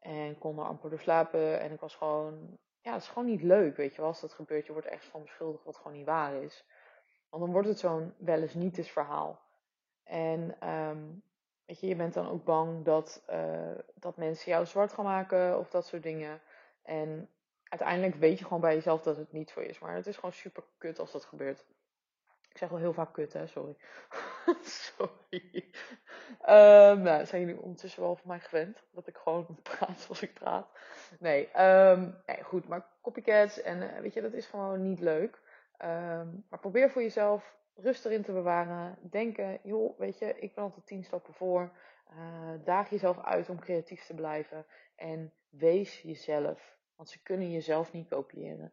En 0.00 0.38
kon 0.38 0.58
er 0.58 0.64
amper 0.64 0.90
door 0.90 1.00
slapen. 1.00 1.60
En 1.60 1.72
ik 1.72 1.80
was 1.80 1.94
gewoon, 1.94 2.58
ja, 2.80 2.92
het 2.92 3.02
is 3.02 3.08
gewoon 3.08 3.28
niet 3.28 3.42
leuk, 3.42 3.76
weet 3.76 3.94
je 3.94 4.00
wel. 4.00 4.10
Als 4.10 4.20
dat 4.20 4.32
gebeurt, 4.32 4.66
je 4.66 4.72
wordt 4.72 4.86
echt 4.86 5.04
van 5.04 5.22
beschuldigd 5.22 5.64
wat 5.64 5.76
gewoon 5.76 5.92
niet 5.92 6.06
waar 6.06 6.34
is. 6.34 6.64
Want 7.30 7.42
dan 7.42 7.52
wordt 7.52 7.68
het 7.68 7.78
zo'n 7.78 8.14
wel 8.18 8.40
eens 8.40 8.54
niet 8.54 8.78
eens 8.78 8.90
verhaal. 8.90 9.40
En 10.04 10.68
um, 10.70 11.22
Weet 11.66 11.80
je, 11.80 11.86
je 11.86 11.96
bent 11.96 12.14
dan 12.14 12.28
ook 12.28 12.44
bang 12.44 12.84
dat, 12.84 13.22
uh, 13.30 13.78
dat 13.94 14.16
mensen 14.16 14.50
jou 14.50 14.66
zwart 14.66 14.92
gaan 14.92 15.04
maken 15.04 15.58
of 15.58 15.70
dat 15.70 15.86
soort 15.86 16.02
dingen. 16.02 16.40
En 16.82 17.28
uiteindelijk 17.64 18.14
weet 18.14 18.38
je 18.38 18.44
gewoon 18.44 18.60
bij 18.60 18.74
jezelf 18.74 19.02
dat 19.02 19.16
het 19.16 19.32
niet 19.32 19.50
zo 19.50 19.60
is. 19.60 19.78
Maar 19.78 19.94
het 19.94 20.06
is 20.06 20.14
gewoon 20.14 20.32
super 20.32 20.62
kut 20.78 20.98
als 20.98 21.12
dat 21.12 21.24
gebeurt. 21.24 21.64
Ik 22.50 22.60
zeg 22.60 22.68
wel 22.68 22.78
heel 22.78 22.92
vaak 22.92 23.12
kut, 23.12 23.32
hè, 23.32 23.46
sorry. 23.46 23.76
sorry. 24.62 25.64
Um, 26.48 27.02
nou, 27.02 27.26
zijn 27.26 27.40
jullie 27.40 27.60
ondertussen 27.60 28.02
wel 28.02 28.16
van 28.16 28.28
mij 28.28 28.40
gewend? 28.40 28.82
Dat 28.90 29.06
ik 29.06 29.16
gewoon 29.16 29.58
praat 29.62 30.00
zoals 30.00 30.22
ik 30.22 30.34
praat. 30.34 30.68
Nee, 31.18 31.62
um, 31.62 32.22
nee 32.26 32.42
goed, 32.42 32.68
maar 32.68 32.86
copycats 33.02 33.60
en 33.60 33.82
uh, 33.82 33.98
weet 33.98 34.14
je, 34.14 34.20
dat 34.20 34.32
is 34.32 34.46
gewoon 34.46 34.82
niet 34.82 35.00
leuk. 35.00 35.40
Um, 35.78 36.44
maar 36.48 36.58
probeer 36.60 36.90
voor 36.90 37.02
jezelf 37.02 37.56
rust 37.74 38.04
erin 38.04 38.22
te 38.22 38.32
bewaren. 38.32 38.98
Denken, 39.00 39.58
joh, 39.62 39.98
weet 39.98 40.18
je, 40.18 40.38
ik 40.38 40.54
ben 40.54 40.64
altijd 40.64 40.86
tien 40.86 41.04
stappen 41.04 41.34
voor. 41.34 41.72
Uh, 42.10 42.50
daag 42.64 42.90
jezelf 42.90 43.18
uit 43.22 43.48
om 43.48 43.60
creatief 43.60 44.04
te 44.06 44.14
blijven. 44.14 44.66
En 44.96 45.32
wees 45.48 46.00
jezelf. 46.00 46.76
Want 46.96 47.08
ze 47.08 47.22
kunnen 47.22 47.50
jezelf 47.50 47.92
niet 47.92 48.08
kopiëren. 48.08 48.72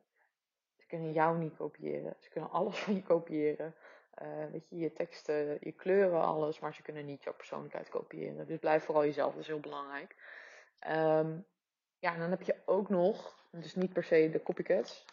Ze 0.77 0.87
kunnen 0.87 1.11
jou 1.11 1.37
niet 1.37 1.55
kopiëren. 1.55 2.15
Ze 2.19 2.29
kunnen 2.29 2.49
alles 2.49 2.79
van 2.79 2.95
je 2.95 3.03
kopiëren. 3.03 3.75
Uh, 4.21 4.45
weet 4.51 4.69
je, 4.69 4.77
je 4.77 4.93
teksten, 4.93 5.57
je 5.59 5.71
kleuren, 5.71 6.21
alles. 6.21 6.59
Maar 6.59 6.73
ze 6.73 6.81
kunnen 6.81 7.05
niet 7.05 7.23
jouw 7.23 7.33
persoonlijkheid 7.33 7.89
kopiëren. 7.89 8.47
Dus 8.47 8.59
blijf 8.59 8.83
vooral 8.83 9.05
jezelf. 9.05 9.31
Dat 9.31 9.41
is 9.41 9.47
heel 9.47 9.59
belangrijk. 9.59 10.15
Um, 10.87 11.45
ja, 11.99 12.13
en 12.13 12.19
dan 12.19 12.29
heb 12.29 12.41
je 12.41 12.61
ook 12.65 12.89
nog, 12.89 13.45
dus 13.51 13.75
niet 13.75 13.93
per 13.93 14.03
se 14.03 14.29
de 14.29 14.43
copycats. 14.43 15.05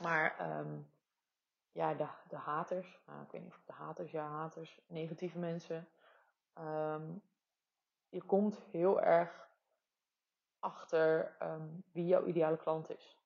Maar 0.00 0.58
um, 0.60 0.86
ja, 1.76 1.94
de, 1.94 2.06
de 2.28 2.36
haters. 2.36 3.00
Nou, 3.06 3.22
ik 3.22 3.30
weet 3.30 3.42
niet 3.42 3.52
of 3.52 3.64
de 3.64 3.72
haters, 3.72 4.10
ja, 4.10 4.28
haters. 4.28 4.80
Negatieve 4.86 5.38
mensen. 5.38 5.88
Um, 6.58 7.22
je 8.08 8.22
komt 8.22 8.58
heel 8.70 9.00
erg 9.00 9.48
achter 10.58 11.36
um, 11.42 11.84
wie 11.92 12.06
jouw 12.06 12.24
ideale 12.24 12.56
klant 12.56 12.90
is. 12.90 13.18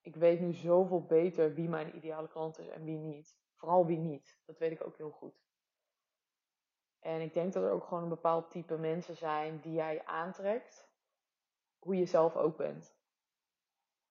Ik 0.00 0.16
weet 0.16 0.40
nu 0.40 0.52
zoveel 0.52 1.02
beter 1.02 1.54
wie 1.54 1.68
mijn 1.68 1.96
ideale 1.96 2.28
klant 2.28 2.58
is 2.58 2.68
en 2.68 2.84
wie 2.84 2.98
niet. 2.98 3.38
Vooral 3.54 3.86
wie 3.86 3.98
niet. 3.98 4.38
Dat 4.44 4.58
weet 4.58 4.72
ik 4.72 4.84
ook 4.86 4.96
heel 4.96 5.10
goed. 5.10 5.46
En 6.98 7.20
ik 7.20 7.34
denk 7.34 7.52
dat 7.52 7.62
er 7.62 7.70
ook 7.70 7.84
gewoon 7.84 8.02
een 8.02 8.08
bepaald 8.08 8.50
type 8.50 8.76
mensen 8.76 9.16
zijn 9.16 9.60
die 9.60 9.72
jij 9.72 10.04
aantrekt. 10.04 10.88
Hoe 11.78 11.96
je 11.96 12.06
zelf 12.06 12.36
ook 12.36 12.56
bent. 12.56 12.96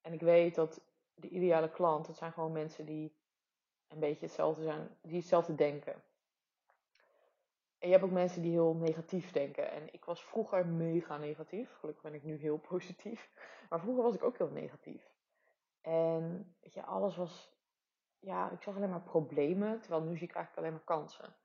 En 0.02 0.14
ik 0.14 0.22
weet 0.22 0.56
dat 0.56 0.87
de 1.18 1.30
ideale 1.30 1.70
klant, 1.70 2.06
dat 2.06 2.18
zijn 2.18 2.32
gewoon 2.32 2.52
mensen 2.52 2.86
die 2.86 3.16
een 3.88 4.00
beetje 4.00 4.26
hetzelfde 4.26 4.64
zijn, 4.64 4.98
die 5.02 5.18
hetzelfde 5.18 5.56
denken. 5.56 6.04
En 7.78 7.88
je 7.88 7.94
hebt 7.94 8.04
ook 8.04 8.12
mensen 8.12 8.42
die 8.42 8.52
heel 8.52 8.76
negatief 8.76 9.32
denken. 9.32 9.72
En 9.72 9.94
ik 9.94 10.06
was 10.06 10.24
vroeger 10.24 10.68
mega 10.68 11.18
negatief. 11.18 11.76
Gelukkig 11.80 12.04
ben 12.04 12.14
ik 12.14 12.24
nu 12.24 12.36
heel 12.36 12.58
positief. 12.70 13.32
Maar 13.70 13.80
vroeger 13.80 14.04
was 14.04 14.16
ik 14.16 14.24
ook 14.24 14.38
heel 14.38 14.50
negatief. 14.50 15.12
En 15.82 16.56
weet 16.60 16.74
je, 16.74 16.84
alles 16.84 17.16
was. 17.16 17.56
Ja, 18.20 18.52
ik 18.52 18.62
zag 18.62 18.76
alleen 18.76 18.90
maar 18.90 19.02
problemen. 19.02 19.80
Terwijl 19.80 20.02
nu 20.02 20.18
zie 20.18 20.28
ik 20.28 20.36
eigenlijk 20.36 20.58
alleen 20.58 20.78
maar 20.78 20.98
kansen. 20.98 21.36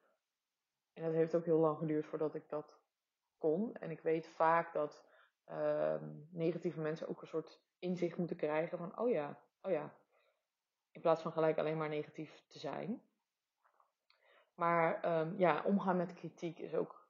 En 0.92 1.02
dat 1.02 1.12
heeft 1.12 1.34
ook 1.34 1.44
heel 1.44 1.58
lang 1.58 1.78
geduurd 1.78 2.06
voordat 2.06 2.34
ik 2.34 2.48
dat 2.48 2.78
kon. 3.38 3.74
En 3.74 3.90
ik 3.90 4.00
weet 4.00 4.26
vaak 4.26 4.72
dat 4.72 5.04
uh, 5.48 5.94
negatieve 6.30 6.80
mensen 6.80 7.08
ook 7.08 7.20
een 7.20 7.26
soort 7.26 7.60
inzicht 7.78 8.16
moeten 8.16 8.36
krijgen 8.36 8.78
van: 8.78 8.98
oh 8.98 9.10
ja, 9.10 9.38
oh 9.62 9.70
ja. 9.70 9.94
In 10.90 11.00
plaats 11.00 11.22
van 11.22 11.32
gelijk 11.32 11.58
alleen 11.58 11.76
maar 11.76 11.88
negatief 11.88 12.42
te 12.48 12.58
zijn. 12.58 13.02
Maar 14.54 15.18
um, 15.20 15.34
ja, 15.38 15.62
omgaan 15.64 15.96
met 15.96 16.14
kritiek 16.14 16.58
is 16.58 16.74
ook 16.74 17.06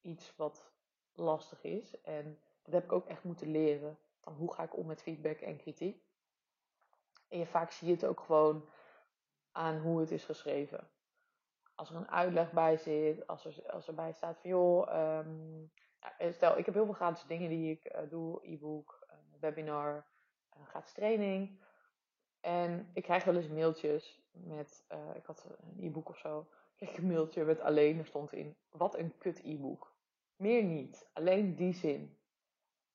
iets 0.00 0.36
wat 0.36 0.70
lastig 1.12 1.62
is. 1.62 2.00
En 2.00 2.38
dat 2.62 2.74
heb 2.74 2.84
ik 2.84 2.92
ook 2.92 3.06
echt 3.06 3.24
moeten 3.24 3.50
leren. 3.50 3.98
Van 4.20 4.34
hoe 4.34 4.52
ga 4.52 4.62
ik 4.62 4.76
om 4.76 4.86
met 4.86 5.02
feedback 5.02 5.40
en 5.40 5.56
kritiek. 5.56 6.02
En 7.28 7.38
je 7.38 7.46
vaak 7.46 7.70
zie 7.70 7.88
je 7.88 7.94
het 7.94 8.06
ook 8.06 8.20
gewoon 8.20 8.68
aan 9.52 9.78
hoe 9.78 10.00
het 10.00 10.10
is 10.10 10.24
geschreven. 10.24 10.88
Als 11.74 11.90
er 11.90 11.96
een 11.96 12.10
uitleg 12.10 12.52
bij 12.52 12.76
zit, 12.76 13.26
als 13.26 13.44
er, 13.44 13.72
als 13.72 13.88
erbij 13.88 14.12
staat 14.12 14.38
van 14.38 14.50
joh, 14.50 15.18
um, 15.18 15.70
ja, 16.18 16.32
stel 16.32 16.58
ik 16.58 16.64
heb 16.64 16.74
heel 16.74 16.84
veel 16.84 16.94
gratis 16.94 17.26
dingen 17.26 17.48
die 17.48 17.70
ik 17.70 17.94
uh, 17.94 18.10
doe, 18.10 18.40
e-book, 18.42 19.06
webinar, 19.40 20.06
gratis 20.64 20.92
training. 20.92 21.58
En 22.44 22.90
ik 22.92 23.02
krijg 23.02 23.24
wel 23.24 23.36
eens 23.36 23.48
mailtjes 23.48 24.22
met, 24.32 24.84
ik 25.14 25.24
had 25.24 25.46
een 25.60 25.84
e-book 25.84 26.08
of 26.08 26.18
zo, 26.18 26.46
kreeg 26.76 26.96
een 26.96 27.06
mailtje 27.06 27.44
met 27.44 27.60
alleen, 27.60 27.98
er 27.98 28.06
stond 28.06 28.32
in, 28.32 28.56
wat 28.70 28.98
een 28.98 29.18
kut 29.18 29.40
e-book. 29.44 29.92
Meer 30.36 30.62
niet, 30.62 31.08
alleen 31.12 31.54
die 31.54 31.72
zin. 31.72 32.18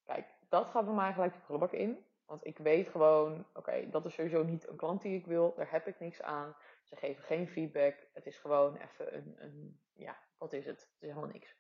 Kijk, 0.03 0.27
dat 0.49 0.67
gaat 0.67 0.85
bij 0.85 0.93
mij 0.93 1.13
gelijk 1.13 1.33
de 1.33 1.39
prullenbak 1.39 1.71
in. 1.71 2.05
Want 2.25 2.45
ik 2.45 2.57
weet 2.57 2.89
gewoon, 2.89 3.45
oké, 3.53 3.89
dat 3.89 4.05
is 4.05 4.13
sowieso 4.13 4.43
niet 4.43 4.67
een 4.67 4.75
klant 4.75 5.01
die 5.01 5.17
ik 5.17 5.25
wil. 5.25 5.53
Daar 5.55 5.71
heb 5.71 5.87
ik 5.87 5.99
niks 5.99 6.21
aan. 6.21 6.55
Ze 6.83 6.95
geven 6.95 7.23
geen 7.23 7.47
feedback. 7.47 7.95
Het 8.13 8.25
is 8.25 8.37
gewoon 8.37 8.75
even 8.75 9.15
een, 9.15 9.35
een 9.37 9.79
ja, 9.93 10.17
wat 10.37 10.53
is 10.53 10.65
het? 10.65 10.79
Het 10.79 10.95
is 10.99 11.07
helemaal 11.07 11.31
niks. 11.31 11.55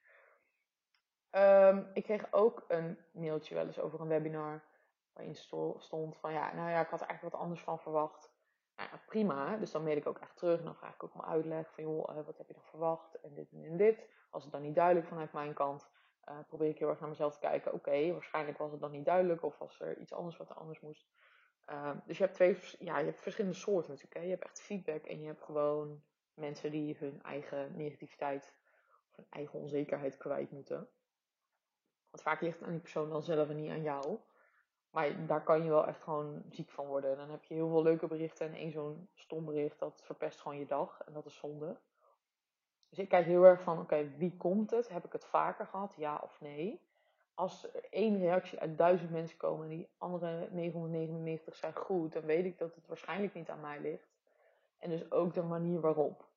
Um, 1.31 1.89
ik 1.93 2.03
kreeg 2.03 2.33
ook 2.33 2.65
een 2.67 2.97
mailtje 3.11 3.55
wel 3.55 3.65
eens 3.65 3.79
over 3.79 4.01
een 4.01 4.07
webinar. 4.07 4.63
Waarin 5.19 5.35
stond 5.81 6.17
van, 6.17 6.33
ja, 6.33 6.53
nou 6.53 6.69
ja, 6.69 6.81
ik 6.81 6.87
had 6.87 7.01
er 7.01 7.07
eigenlijk 7.07 7.35
wat 7.35 7.43
anders 7.43 7.61
van 7.61 7.79
verwacht. 7.79 8.31
Nou 8.75 8.89
prima. 9.07 9.57
Dus 9.57 9.71
dan 9.71 9.83
mail 9.83 9.97
ik 9.97 10.07
ook 10.07 10.19
echt 10.19 10.37
terug. 10.37 10.59
En 10.59 10.65
dan 10.65 10.75
vraag 10.75 10.93
ik 10.93 11.03
ook 11.03 11.13
om 11.13 11.21
uitleg 11.21 11.73
van, 11.73 11.83
joh, 11.83 12.09
uh, 12.09 12.25
wat 12.25 12.37
heb 12.37 12.47
je 12.47 12.53
dan 12.53 12.63
verwacht? 12.63 13.21
En 13.21 13.33
dit 13.33 13.51
en 13.51 13.77
dit. 13.77 14.07
Als 14.29 14.43
het 14.43 14.51
dan 14.51 14.61
niet 14.61 14.75
duidelijk 14.75 15.07
vanuit 15.07 15.33
mijn 15.33 15.53
kant, 15.53 15.89
uh, 16.29 16.39
probeer 16.47 16.69
ik 16.69 16.79
heel 16.79 16.89
erg 16.89 16.99
naar 16.99 17.09
mezelf 17.09 17.33
te 17.33 17.39
kijken. 17.39 17.73
Oké, 17.73 18.11
waarschijnlijk 18.11 18.57
was 18.57 18.71
het 18.71 18.81
dan 18.81 18.91
niet 18.91 19.05
duidelijk. 19.05 19.43
Of 19.43 19.57
was 19.57 19.79
er 19.79 19.97
iets 19.97 20.13
anders 20.13 20.37
wat 20.37 20.49
er 20.49 20.55
anders 20.55 20.79
moest. 20.79 21.07
Uh, 21.69 21.91
dus 22.05 22.17
je 22.17 22.23
hebt 22.23 22.35
twee, 22.35 22.57
ja, 22.79 22.97
je 22.99 23.05
hebt 23.05 23.21
verschillende 23.21 23.57
soorten 23.57 23.89
natuurlijk. 23.89 24.15
Hè. 24.15 24.23
Je 24.23 24.29
hebt 24.29 24.43
echt 24.43 24.61
feedback 24.61 25.05
en 25.05 25.19
je 25.19 25.25
hebt 25.25 25.41
gewoon 25.41 26.03
mensen 26.33 26.71
die 26.71 26.97
hun 26.97 27.21
eigen 27.23 27.75
negativiteit 27.75 28.53
of 29.09 29.15
hun 29.15 29.27
eigen 29.29 29.59
onzekerheid 29.59 30.17
kwijt 30.17 30.51
moeten. 30.51 30.89
Want 32.09 32.23
vaak 32.23 32.41
ligt 32.41 32.57
het 32.57 32.65
aan 32.65 32.71
die 32.71 32.81
persoon 32.81 33.09
dan 33.09 33.23
zelf 33.23 33.49
en 33.49 33.55
niet 33.55 33.71
aan 33.71 33.81
jou. 33.81 34.19
Maar 34.89 35.25
daar 35.25 35.43
kan 35.43 35.63
je 35.63 35.69
wel 35.69 35.87
echt 35.87 36.03
gewoon 36.03 36.43
ziek 36.49 36.71
van 36.71 36.85
worden. 36.85 37.17
Dan 37.17 37.29
heb 37.29 37.43
je 37.43 37.53
heel 37.53 37.69
veel 37.69 37.83
leuke 37.83 38.07
berichten 38.07 38.47
en 38.47 38.53
één 38.53 38.71
zo'n 38.71 39.09
stom 39.13 39.45
bericht, 39.45 39.79
dat 39.79 40.01
verpest 40.03 40.39
gewoon 40.39 40.57
je 40.57 40.65
dag. 40.65 41.01
En 41.05 41.13
dat 41.13 41.25
is 41.25 41.35
zonde. 41.35 41.77
Dus 42.89 42.99
ik 42.99 43.09
kijk 43.09 43.25
heel 43.25 43.43
erg 43.43 43.61
van, 43.61 43.79
oké, 43.79 44.09
wie 44.17 44.37
komt 44.37 44.71
het? 44.71 44.89
Heb 44.89 45.05
ik 45.05 45.11
het 45.11 45.25
vaker 45.25 45.65
gehad? 45.65 45.93
Ja 45.97 46.19
of 46.23 46.41
nee? 46.41 46.87
Als 47.33 47.73
er 47.73 47.87
één 47.89 48.19
reactie 48.19 48.59
uit 48.59 48.77
duizend 48.77 49.11
mensen 49.11 49.37
komen 49.37 49.63
en 49.63 49.69
die 49.69 49.89
andere 49.97 50.49
999 50.51 51.55
zijn 51.55 51.75
goed, 51.75 52.13
dan 52.13 52.25
weet 52.25 52.45
ik 52.45 52.57
dat 52.57 52.75
het 52.75 52.87
waarschijnlijk 52.87 53.33
niet 53.33 53.49
aan 53.49 53.61
mij 53.61 53.79
ligt. 53.79 54.17
En 54.77 54.89
dus 54.89 55.11
ook 55.11 55.33
de 55.33 55.41
manier 55.41 55.79
waarop. 55.79 56.27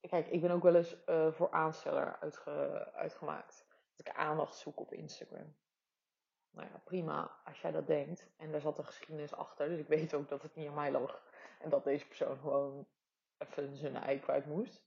Kijk, 0.00 0.28
ik 0.28 0.40
ben 0.40 0.50
ook 0.50 0.62
wel 0.62 0.74
eens 0.74 0.96
uh, 1.06 1.32
voor 1.32 1.50
aansteller 1.50 2.16
uitge 2.20 2.90
uitgemaakt. 2.92 3.66
Dat 3.96 4.06
ik 4.06 4.14
aandacht 4.14 4.54
zoek 4.54 4.80
op 4.80 4.92
Instagram 4.92 5.54
nou 6.52 6.68
ja, 6.68 6.80
prima 6.84 7.30
als 7.44 7.60
jij 7.60 7.70
dat 7.70 7.86
denkt. 7.86 8.30
En 8.36 8.52
daar 8.52 8.60
zat 8.60 8.78
een 8.78 8.84
geschiedenis 8.84 9.34
achter, 9.34 9.68
dus 9.68 9.78
ik 9.78 9.88
weet 9.88 10.14
ook 10.14 10.28
dat 10.28 10.42
het 10.42 10.54
niet 10.54 10.68
aan 10.68 10.74
mij 10.74 10.90
lag. 10.90 11.22
En 11.60 11.70
dat 11.70 11.84
deze 11.84 12.06
persoon 12.06 12.38
gewoon 12.38 12.86
even 13.38 13.76
zijn 13.76 13.96
ei 13.96 14.20
kwijt 14.20 14.46
moest. 14.46 14.82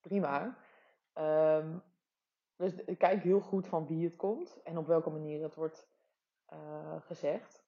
Prima. 0.00 0.56
Um, 1.14 1.82
dus 2.56 2.96
kijk 2.98 3.22
heel 3.22 3.40
goed 3.40 3.66
van 3.66 3.86
wie 3.86 4.04
het 4.04 4.16
komt 4.16 4.62
en 4.62 4.78
op 4.78 4.86
welke 4.86 5.10
manier 5.10 5.42
het 5.42 5.54
wordt 5.54 5.88
uh, 6.52 6.96
gezegd. 7.00 7.64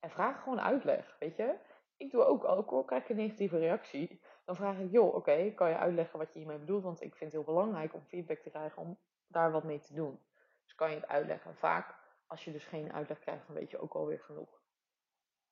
En 0.00 0.10
vraag 0.10 0.42
gewoon 0.42 0.60
uitleg, 0.60 1.16
weet 1.18 1.36
je. 1.36 1.58
Ik 1.96 2.10
doe 2.10 2.24
ook, 2.24 2.44
ook 2.44 2.70
al 2.70 2.84
krijg 2.84 3.02
ik 3.02 3.08
een 3.08 3.16
negatieve 3.16 3.58
reactie, 3.58 4.20
dan 4.44 4.56
vraag 4.56 4.78
ik, 4.78 4.90
joh, 4.90 5.14
oké, 5.14 5.50
kan 5.50 5.68
je 5.68 5.76
uitleggen 5.76 6.18
wat 6.18 6.32
je 6.32 6.38
hiermee 6.38 6.58
bedoelt? 6.58 6.82
Want 6.82 7.02
ik 7.02 7.14
vind 7.14 7.32
het 7.32 7.32
heel 7.32 7.54
belangrijk 7.54 7.94
om 7.94 8.02
feedback 8.02 8.38
te 8.38 8.50
krijgen 8.50 8.82
om 8.82 8.98
daar 9.26 9.52
wat 9.52 9.64
mee 9.64 9.80
te 9.80 9.94
doen. 9.94 10.20
Dus 10.66 10.74
kan 10.74 10.90
je 10.90 10.96
het 10.96 11.06
uitleggen. 11.08 11.56
Vaak, 11.56 11.94
als 12.26 12.44
je 12.44 12.52
dus 12.52 12.64
geen 12.64 12.92
uitleg 12.92 13.18
krijgt, 13.18 13.46
dan 13.46 13.56
weet 13.56 13.70
je 13.70 13.78
ook 13.78 13.94
alweer 13.94 14.20
genoeg. 14.20 14.60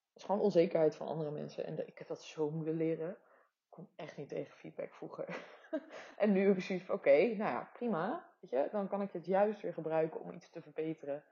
Het 0.08 0.22
is 0.22 0.24
gewoon 0.24 0.40
onzekerheid 0.40 0.96
van 0.96 1.06
andere 1.06 1.30
mensen. 1.30 1.64
En 1.64 1.86
ik 1.86 1.98
heb 1.98 2.08
dat 2.08 2.22
zo 2.22 2.50
moeten 2.50 2.74
leren. 2.74 3.10
Ik 3.10 3.70
kon 3.70 3.88
echt 3.96 4.16
niet 4.16 4.28
tegen 4.28 4.56
feedback 4.56 4.94
vroeger. 4.94 5.46
en 6.16 6.32
nu 6.32 6.46
heb 6.46 6.56
ik 6.56 6.82
van, 6.82 6.94
oké, 6.94 7.16
nou 7.16 7.36
ja, 7.36 7.70
prima. 7.72 8.32
Weet 8.40 8.50
je, 8.50 8.68
dan 8.70 8.88
kan 8.88 9.02
ik 9.02 9.12
het 9.12 9.26
juist 9.26 9.60
weer 9.60 9.72
gebruiken 9.74 10.20
om 10.20 10.32
iets 10.32 10.50
te 10.50 10.62
verbeteren. 10.62 11.24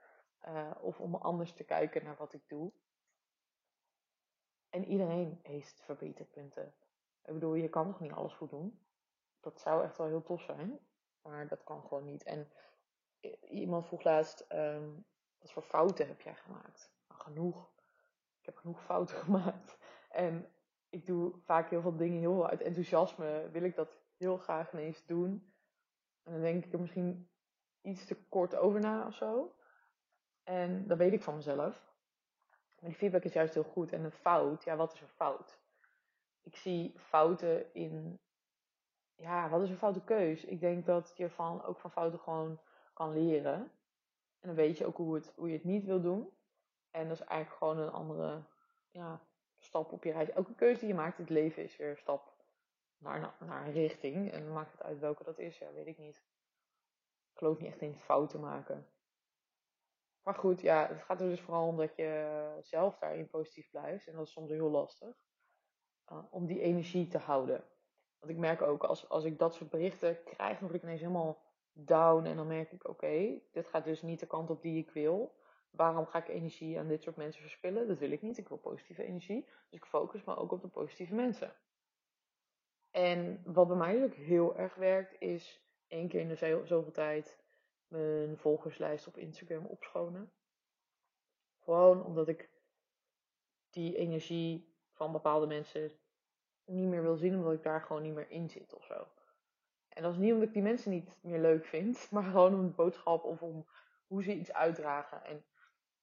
Uh, 0.47 0.71
of 0.81 0.99
om 0.99 1.15
anders 1.15 1.53
te 1.53 1.63
kijken 1.63 2.03
naar 2.03 2.15
wat 2.15 2.33
ik 2.33 2.43
doe. 2.47 2.71
En 4.69 4.85
iedereen 4.85 5.39
heeft 5.43 5.81
verbeterpunten. 5.83 6.73
Ik 7.25 7.33
bedoel, 7.33 7.53
je 7.53 7.69
kan 7.69 7.87
nog 7.87 7.99
niet 7.99 8.11
alles 8.11 8.33
goed 8.33 8.49
doen. 8.49 8.79
Dat 9.39 9.59
zou 9.59 9.83
echt 9.83 9.97
wel 9.97 10.07
heel 10.07 10.23
tof 10.23 10.41
zijn. 10.41 10.79
Maar 11.21 11.47
dat 11.47 11.63
kan 11.63 11.81
gewoon 11.81 12.05
niet. 12.05 12.23
En 12.23 12.51
iemand 13.49 13.87
vroeg 13.87 14.03
laatst, 14.03 14.45
um, 14.53 15.05
wat 15.39 15.51
voor 15.51 15.63
fouten 15.63 16.07
heb 16.07 16.21
jij 16.21 16.35
gemaakt? 16.35 16.91
Nou, 17.07 17.21
genoeg. 17.21 17.71
Ik 18.39 18.45
heb 18.45 18.57
genoeg 18.57 18.83
fouten 18.83 19.17
gemaakt. 19.25 19.77
En 20.09 20.47
ik 20.89 21.05
doe 21.05 21.33
vaak 21.43 21.69
heel 21.69 21.81
veel 21.81 21.95
dingen 21.95 22.19
heel 22.19 22.47
uit 22.47 22.61
enthousiasme. 22.61 23.49
Wil 23.51 23.63
ik 23.63 23.75
dat 23.75 23.97
heel 24.17 24.37
graag 24.37 24.73
ineens 24.73 25.05
doen. 25.05 25.53
En 26.23 26.31
dan 26.31 26.41
denk 26.41 26.65
ik 26.65 26.73
er 26.73 26.79
misschien 26.79 27.29
iets 27.81 28.05
te 28.05 28.15
kort 28.29 28.55
over 28.55 28.79
na 28.79 29.07
of 29.07 29.15
zo. 29.15 29.55
En 30.43 30.87
dat 30.87 30.97
weet 30.97 31.13
ik 31.13 31.21
van 31.21 31.35
mezelf. 31.35 31.91
Maar 32.79 32.89
die 32.89 32.99
feedback 32.99 33.23
is 33.23 33.33
juist 33.33 33.53
heel 33.53 33.63
goed. 33.63 33.91
En 33.91 34.03
een 34.03 34.11
fout, 34.11 34.63
ja, 34.63 34.75
wat 34.75 34.93
is 34.93 35.01
een 35.01 35.07
fout? 35.07 35.59
Ik 36.41 36.55
zie 36.55 36.93
fouten 36.99 37.73
in, 37.73 38.19
ja, 39.15 39.49
wat 39.49 39.61
is 39.61 39.69
een 39.69 39.77
foute 39.77 40.03
keus? 40.03 40.45
Ik 40.45 40.59
denk 40.59 40.85
dat 40.85 41.13
je 41.17 41.29
van, 41.29 41.63
ook 41.63 41.79
van 41.79 41.91
fouten 41.91 42.19
gewoon 42.19 42.59
kan 42.93 43.13
leren. 43.13 43.71
En 44.39 44.49
dan 44.49 44.55
weet 44.55 44.77
je 44.77 44.85
ook 44.85 44.97
hoe, 44.97 45.21
hoe 45.35 45.47
je 45.47 45.53
het 45.53 45.63
niet 45.63 45.85
wil 45.85 46.01
doen. 46.01 46.29
En 46.91 47.07
dat 47.07 47.19
is 47.19 47.25
eigenlijk 47.25 47.57
gewoon 47.57 47.77
een 47.77 47.91
andere 47.91 48.43
ja, 48.91 49.21
stap 49.57 49.91
op 49.91 50.03
je 50.03 50.11
reis. 50.11 50.29
Elke 50.29 50.55
keuze 50.55 50.79
die 50.79 50.87
je 50.87 50.93
maakt 50.93 51.17
in 51.17 51.23
het 51.23 51.33
leven 51.33 51.63
is 51.63 51.77
weer 51.77 51.89
een 51.89 51.97
stap 51.97 52.33
naar, 52.97 53.35
naar, 53.39 53.65
een 53.65 53.71
richting. 53.71 54.31
En 54.31 54.43
dan 54.43 54.53
maakt 54.53 54.71
het 54.71 54.83
uit 54.83 54.99
welke 54.99 55.23
dat 55.23 55.39
is, 55.39 55.57
ja, 55.57 55.73
weet 55.73 55.87
ik 55.87 55.97
niet. 55.97 56.15
Ik 57.31 57.39
geloof 57.39 57.59
niet 57.59 57.67
echt 57.67 57.81
in 57.81 57.95
fouten 57.95 58.39
maken. 58.39 58.87
Maar 60.23 60.35
goed, 60.35 60.61
ja, 60.61 60.87
het 60.87 61.01
gaat 61.01 61.21
er 61.21 61.29
dus 61.29 61.41
vooral 61.41 61.67
om 61.67 61.77
dat 61.77 61.95
je 61.95 62.57
zelf 62.61 62.97
daarin 62.97 63.29
positief 63.29 63.69
blijft. 63.69 64.07
En 64.07 64.13
dat 64.15 64.25
is 64.27 64.31
soms 64.31 64.49
heel 64.49 64.69
lastig. 64.69 65.15
Uh, 66.11 66.23
om 66.29 66.45
die 66.45 66.59
energie 66.59 67.07
te 67.07 67.17
houden. 67.17 67.63
Want 68.19 68.31
ik 68.31 68.37
merk 68.37 68.61
ook, 68.61 68.83
als, 68.83 69.09
als 69.09 69.23
ik 69.23 69.39
dat 69.39 69.53
soort 69.53 69.69
berichten 69.69 70.23
krijg, 70.23 70.59
dan 70.59 70.67
word 70.67 70.73
ik 70.73 70.83
ineens 70.83 71.01
helemaal 71.01 71.41
down. 71.73 72.25
En 72.25 72.35
dan 72.35 72.47
merk 72.47 72.71
ik, 72.71 72.87
oké, 72.87 73.39
dit 73.51 73.67
gaat 73.67 73.83
dus 73.83 74.01
niet 74.01 74.19
de 74.19 74.27
kant 74.27 74.49
op 74.49 74.61
die 74.61 74.77
ik 74.77 74.91
wil. 74.91 75.35
Waarom 75.69 76.05
ga 76.05 76.17
ik 76.17 76.27
energie 76.27 76.79
aan 76.79 76.87
dit 76.87 77.03
soort 77.03 77.15
mensen 77.15 77.41
verspillen? 77.41 77.87
Dat 77.87 77.97
wil 77.97 78.11
ik 78.11 78.21
niet. 78.21 78.37
Ik 78.37 78.47
wil 78.47 78.57
positieve 78.57 79.03
energie. 79.03 79.45
Dus 79.45 79.79
ik 79.79 79.85
focus 79.85 80.23
me 80.23 80.35
ook 80.35 80.51
op 80.51 80.61
de 80.61 80.67
positieve 80.67 81.13
mensen. 81.13 81.53
En 82.91 83.41
wat 83.45 83.67
bij 83.67 83.77
mij 83.77 84.03
ook 84.03 84.13
heel 84.13 84.57
erg 84.57 84.75
werkt, 84.75 85.15
is 85.19 85.61
één 85.87 86.07
keer 86.07 86.19
in 86.19 86.27
de 86.27 86.61
zoveel 86.65 86.91
tijd 86.91 87.37
mijn 87.87 88.37
volgerslijst 88.37 89.07
op 89.07 89.17
Instagram 89.17 89.65
opschonen. 89.65 90.31
Gewoon 91.59 92.05
omdat 92.05 92.27
ik 92.27 92.49
die 93.69 93.95
energie 93.97 94.75
van 94.91 95.11
bepaalde 95.11 95.47
mensen 95.47 95.91
niet 96.65 96.87
meer 96.87 97.01
wil 97.01 97.15
zien, 97.15 97.35
omdat 97.35 97.53
ik 97.53 97.63
daar 97.63 97.81
gewoon 97.81 98.01
niet 98.01 98.13
meer 98.13 98.29
in 98.29 98.49
zit 98.49 98.73
of 98.73 98.85
zo. 98.85 99.07
En 99.93 100.03
dat 100.03 100.11
is 100.11 100.17
niet 100.17 100.33
omdat 100.33 100.47
ik 100.47 100.53
die 100.53 100.63
mensen 100.63 100.91
niet 100.91 101.15
meer 101.21 101.39
leuk 101.39 101.65
vind, 101.65 102.07
maar 102.11 102.23
gewoon 102.23 102.53
om 102.53 102.65
de 102.65 102.73
boodschap 102.73 103.23
of 103.23 103.41
om 103.41 103.65
hoe 104.07 104.23
ze 104.23 104.33
iets 104.33 104.53
uitdragen. 104.53 105.25
En 105.25 105.43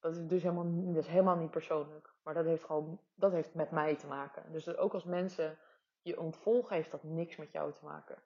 dat 0.00 0.16
is 0.16 0.26
dus 0.26 0.42
helemaal, 0.42 0.92
dat 0.92 1.02
is 1.02 1.10
helemaal 1.10 1.36
niet 1.36 1.50
persoonlijk. 1.50 2.14
Maar 2.22 2.34
dat 2.34 2.44
heeft 2.44 2.64
gewoon, 2.64 3.00
dat 3.14 3.32
heeft 3.32 3.54
met 3.54 3.70
mij 3.70 3.96
te 3.96 4.06
maken. 4.06 4.52
Dus 4.52 4.76
ook 4.76 4.92
als 4.92 5.04
mensen 5.04 5.58
je 6.02 6.20
ontvolgen, 6.20 6.76
heeft 6.76 6.90
dat 6.90 7.02
niks 7.02 7.36
met 7.36 7.52
jou 7.52 7.72
te 7.72 7.84
maken. 7.84 8.16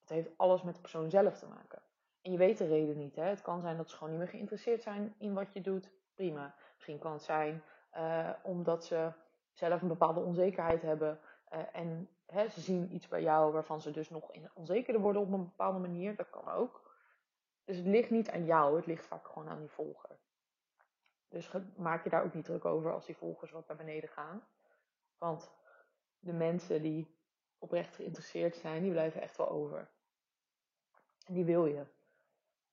Het 0.00 0.08
heeft 0.08 0.28
alles 0.36 0.62
met 0.62 0.74
de 0.74 0.80
persoon 0.80 1.10
zelf 1.10 1.38
te 1.38 1.46
maken. 1.46 1.82
En 2.22 2.32
je 2.32 2.38
weet 2.38 2.58
de 2.58 2.66
reden 2.66 2.98
niet. 2.98 3.16
Hè? 3.16 3.24
Het 3.24 3.42
kan 3.42 3.60
zijn 3.60 3.76
dat 3.76 3.90
ze 3.90 3.96
gewoon 3.96 4.10
niet 4.10 4.18
meer 4.18 4.28
geïnteresseerd 4.28 4.82
zijn 4.82 5.14
in 5.18 5.34
wat 5.34 5.52
je 5.52 5.60
doet. 5.60 5.90
Prima. 6.14 6.54
Misschien 6.74 6.98
kan 6.98 7.12
het 7.12 7.22
zijn 7.22 7.62
uh, 7.96 8.30
omdat 8.42 8.84
ze 8.84 9.12
zelf 9.52 9.82
een 9.82 9.88
bepaalde 9.88 10.20
onzekerheid 10.20 10.82
hebben. 10.82 11.18
Uh, 11.52 11.60
en 11.72 12.08
hè, 12.26 12.48
ze 12.48 12.60
zien 12.60 12.94
iets 12.94 13.08
bij 13.08 13.22
jou 13.22 13.52
waarvan 13.52 13.80
ze 13.80 13.90
dus 13.90 14.10
nog 14.10 14.30
onzekerder 14.54 15.02
worden 15.02 15.22
op 15.22 15.32
een 15.32 15.44
bepaalde 15.44 15.78
manier. 15.78 16.16
Dat 16.16 16.30
kan 16.30 16.48
ook. 16.48 16.96
Dus 17.64 17.76
het 17.76 17.86
ligt 17.86 18.10
niet 18.10 18.30
aan 18.30 18.44
jou. 18.44 18.76
Het 18.76 18.86
ligt 18.86 19.06
vaak 19.06 19.26
gewoon 19.26 19.48
aan 19.48 19.60
die 19.60 19.70
volger. 19.70 20.18
Dus 21.28 21.50
maak 21.76 22.04
je 22.04 22.10
daar 22.10 22.24
ook 22.24 22.34
niet 22.34 22.44
druk 22.44 22.64
over 22.64 22.92
als 22.92 23.06
die 23.06 23.16
volgers 23.16 23.50
wat 23.50 23.68
naar 23.68 23.76
beneden 23.76 24.08
gaan. 24.08 24.46
Want 25.18 25.50
de 26.18 26.32
mensen 26.32 26.82
die 26.82 27.18
oprecht 27.58 27.94
geïnteresseerd 27.94 28.56
zijn, 28.56 28.82
die 28.82 28.90
blijven 28.90 29.20
echt 29.20 29.36
wel 29.36 29.48
over. 29.48 29.90
En 31.26 31.34
die 31.34 31.44
wil 31.44 31.66
je. 31.66 31.86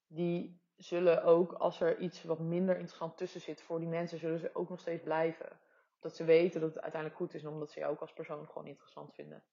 Die 0.07 0.61
zullen 0.75 1.23
ook, 1.23 1.53
als 1.53 1.81
er 1.81 1.97
iets 1.97 2.23
wat 2.23 2.39
minder 2.39 2.75
interessant 2.75 3.17
tussen 3.17 3.41
zit 3.41 3.61
voor 3.61 3.79
die 3.79 3.87
mensen, 3.87 4.19
zullen 4.19 4.39
ze 4.39 4.55
ook 4.55 4.69
nog 4.69 4.79
steeds 4.79 5.03
blijven. 5.03 5.59
Omdat 6.01 6.17
ze 6.17 6.23
weten 6.23 6.61
dat 6.61 6.73
het 6.73 6.81
uiteindelijk 6.81 7.21
goed 7.21 7.33
is 7.33 7.43
en 7.43 7.49
omdat 7.49 7.71
ze 7.71 7.79
jou 7.79 7.91
ook 7.91 8.01
als 8.01 8.13
persoon 8.13 8.47
gewoon 8.47 8.67
interessant 8.67 9.13
vinden. 9.13 9.43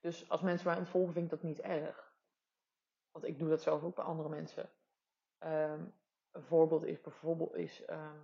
Dus 0.00 0.28
als 0.28 0.40
mensen 0.40 0.68
mij 0.68 0.76
ontvolgen, 0.76 1.12
vind 1.12 1.24
ik 1.24 1.30
dat 1.30 1.42
niet 1.42 1.60
erg. 1.60 2.12
Want 3.10 3.24
ik 3.24 3.38
doe 3.38 3.48
dat 3.48 3.62
zelf 3.62 3.82
ook 3.82 3.94
bij 3.94 4.04
andere 4.04 4.28
mensen. 4.28 4.70
Um, 5.38 5.94
een 6.30 6.42
voorbeeld 6.42 6.84
is 6.84 7.00
bijvoorbeeld 7.00 7.54
is. 7.54 7.82
Uh, 7.86 8.20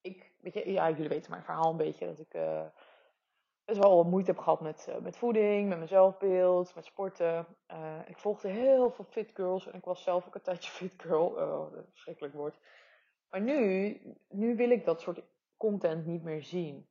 ik, 0.00 0.32
weet 0.40 0.54
je, 0.54 0.72
ja, 0.72 0.90
jullie 0.90 1.08
weten 1.08 1.30
mijn 1.30 1.44
verhaal 1.44 1.70
een 1.70 1.76
beetje. 1.76 2.06
Dat 2.06 2.18
ik 2.18 2.34
uh, 2.34 2.66
best 3.64 3.78
wel 3.78 4.04
moeite 4.04 4.30
heb 4.30 4.40
gehad 4.40 4.60
met, 4.60 4.86
uh, 4.88 4.96
met 4.98 5.16
voeding, 5.16 5.68
met 5.68 5.76
mijn 5.76 5.88
zelfbeeld, 5.88 6.74
met 6.74 6.84
sporten. 6.84 7.46
Uh, 7.70 8.00
ik 8.06 8.18
volgde 8.18 8.48
heel 8.48 8.90
veel 8.90 9.04
fit 9.04 9.30
girls 9.34 9.66
en 9.66 9.74
ik 9.74 9.84
was 9.84 10.02
zelf 10.02 10.26
ook 10.26 10.34
een 10.34 10.42
tijdje 10.42 10.70
fit 10.70 11.02
girl. 11.02 11.26
Oh, 11.26 11.72
dat 11.72 11.84
verschrikkelijk 11.90 12.34
woord. 12.34 12.58
Maar 13.36 13.44
nu, 13.44 14.00
nu 14.28 14.56
wil 14.56 14.70
ik 14.70 14.84
dat 14.84 15.00
soort 15.00 15.22
content 15.56 16.06
niet 16.06 16.22
meer 16.22 16.42
zien. 16.42 16.88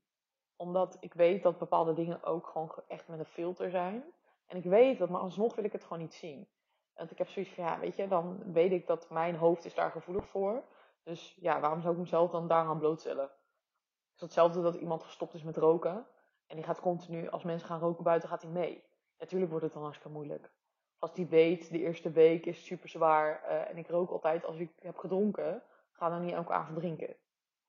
Omdat 0.55 0.98
ik 1.00 1.13
weet 1.13 1.43
dat 1.43 1.57
bepaalde 1.57 1.93
dingen 1.93 2.24
ook 2.24 2.48
gewoon 2.48 2.72
echt 2.87 3.07
met 3.07 3.20
een 3.20 3.25
filter 3.25 3.70
zijn. 3.70 4.03
En 4.46 4.57
ik 4.57 4.63
weet 4.63 4.98
dat, 4.98 5.09
maar 5.09 5.22
alsnog 5.22 5.55
wil 5.55 5.63
ik 5.63 5.72
het 5.72 5.83
gewoon 5.83 6.00
niet 6.00 6.13
zien. 6.13 6.48
Want 6.93 7.11
ik 7.11 7.17
heb 7.17 7.27
zoiets 7.27 7.51
van, 7.51 7.63
ja, 7.63 7.79
weet 7.79 7.96
je, 7.96 8.07
dan 8.07 8.51
weet 8.51 8.72
ik 8.72 8.87
dat 8.87 9.09
mijn 9.09 9.35
hoofd 9.35 9.65
is 9.65 9.74
daar 9.74 9.91
gevoelig 9.91 10.27
voor. 10.27 10.63
Dus 11.03 11.37
ja, 11.39 11.59
waarom 11.59 11.81
zou 11.81 11.93
ik 11.93 12.00
mezelf 12.00 12.31
dan 12.31 12.48
daaraan 12.48 12.79
blootstellen? 12.79 13.25
Het 13.25 14.15
is 14.15 14.22
hetzelfde 14.22 14.61
dat 14.61 14.75
iemand 14.75 15.03
gestopt 15.03 15.33
is 15.33 15.43
met 15.43 15.57
roken. 15.57 16.05
En 16.48 16.55
die 16.55 16.65
gaat 16.65 16.79
continu, 16.79 17.29
als 17.29 17.43
mensen 17.43 17.67
gaan 17.67 17.79
roken 17.79 18.03
buiten, 18.03 18.29
gaat 18.29 18.41
hij 18.41 18.51
mee. 18.51 18.83
Natuurlijk 19.20 19.50
wordt 19.50 19.65
het 19.65 19.74
dan 19.74 19.83
hartstikke 19.83 20.17
moeilijk. 20.17 20.51
Als 21.00 21.13
die 21.13 21.27
weet, 21.27 21.72
de 21.72 21.79
eerste 21.79 22.11
week 22.11 22.46
is 22.46 22.65
super 22.65 22.89
zwaar. 22.89 23.43
Uh, 23.43 23.70
en 23.70 23.77
ik 23.77 23.87
rook 23.87 24.09
altijd 24.09 24.46
als 24.46 24.57
ik 24.57 24.72
heb 24.79 24.98
gedronken. 24.98 25.63
Ga 25.96 26.10
dan 26.10 26.22
niet 26.22 26.34
elke 26.34 26.53
avond 26.53 26.77
drinken. 26.77 27.16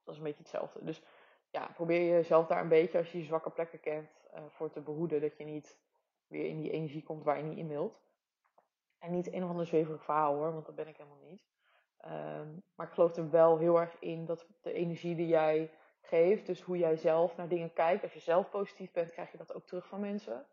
Dat 0.05 0.15
is 0.15 0.17
een 0.17 0.27
beetje 0.27 0.43
hetzelfde. 0.43 0.85
Dus 0.85 1.03
ja, 1.51 1.71
probeer 1.75 2.09
jezelf 2.09 2.47
daar 2.47 2.61
een 2.61 2.69
beetje, 2.69 2.99
als 2.99 3.13
je 3.13 3.19
je 3.19 3.25
zwakke 3.25 3.51
plekken 3.51 3.81
kent, 3.81 4.11
uh, 4.35 4.41
voor 4.49 4.71
te 4.71 4.81
behoeden. 4.81 5.21
Dat 5.21 5.37
je 5.37 5.45
niet 5.45 5.79
weer 6.27 6.47
in 6.47 6.61
die 6.61 6.71
energie 6.71 7.03
komt 7.03 7.25
waar 7.25 7.37
je 7.37 7.43
niet 7.43 7.59
in 7.59 7.69
wilt. 7.69 8.01
En 8.99 9.11
niet 9.11 9.33
een 9.33 9.45
of 9.45 9.51
ander 9.51 9.67
zweverig 9.67 10.05
verhaal 10.05 10.35
hoor, 10.35 10.53
want 10.53 10.67
dat 10.67 10.75
ben 10.75 10.89
ik 10.89 10.97
helemaal 10.97 11.29
niet. 11.31 11.45
Um, 12.05 12.63
maar 12.75 12.87
ik 12.87 12.93
geloof 12.93 13.17
er 13.17 13.31
wel 13.31 13.59
heel 13.59 13.81
erg 13.81 13.97
in 13.99 14.25
dat 14.25 14.47
de 14.61 14.73
energie 14.73 15.15
die 15.15 15.27
jij 15.27 15.71
geeft, 16.01 16.47
dus 16.47 16.63
hoe 16.63 16.79
jij 16.79 16.97
zelf 16.97 17.37
naar 17.37 17.49
dingen 17.49 17.73
kijkt, 17.73 18.03
als 18.03 18.13
je 18.13 18.21
zelf 18.21 18.51
positief 18.51 18.93
bent, 18.93 19.11
krijg 19.11 19.33
je 19.33 19.39
dat 19.39 19.55
ook 19.55 19.67
terug 19.67 19.87
van 19.87 20.01
mensen. 20.01 20.47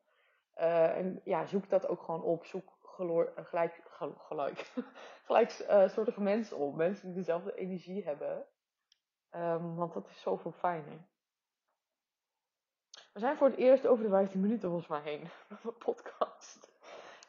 Uh, 0.57 0.97
en 0.97 1.21
ja, 1.23 1.45
zoek 1.45 1.69
dat 1.69 1.87
ook 1.87 2.01
gewoon 2.01 2.23
op. 2.23 2.45
geloor, 2.93 3.33
uh, 3.37 3.45
gelijk, 3.45 3.81
gelijk, 5.25 6.17
mensen 6.17 6.57
op. 6.57 6.75
Mensen 6.75 7.05
die 7.05 7.15
dezelfde 7.15 7.55
energie 7.55 8.03
hebben. 8.03 8.45
Um, 9.31 9.75
want 9.75 9.93
dat 9.93 10.07
is 10.07 10.21
zoveel 10.21 10.51
fijner. 10.51 11.07
We 13.13 13.19
zijn 13.19 13.37
voor 13.37 13.47
het 13.47 13.57
eerst 13.57 13.87
over 13.87 14.03
de 14.03 14.09
15 14.09 14.41
minuten 14.41 14.69
volgens 14.69 14.89
mij 14.89 15.01
heen. 15.01 15.29
Met 15.63 15.77
podcast. 15.77 16.71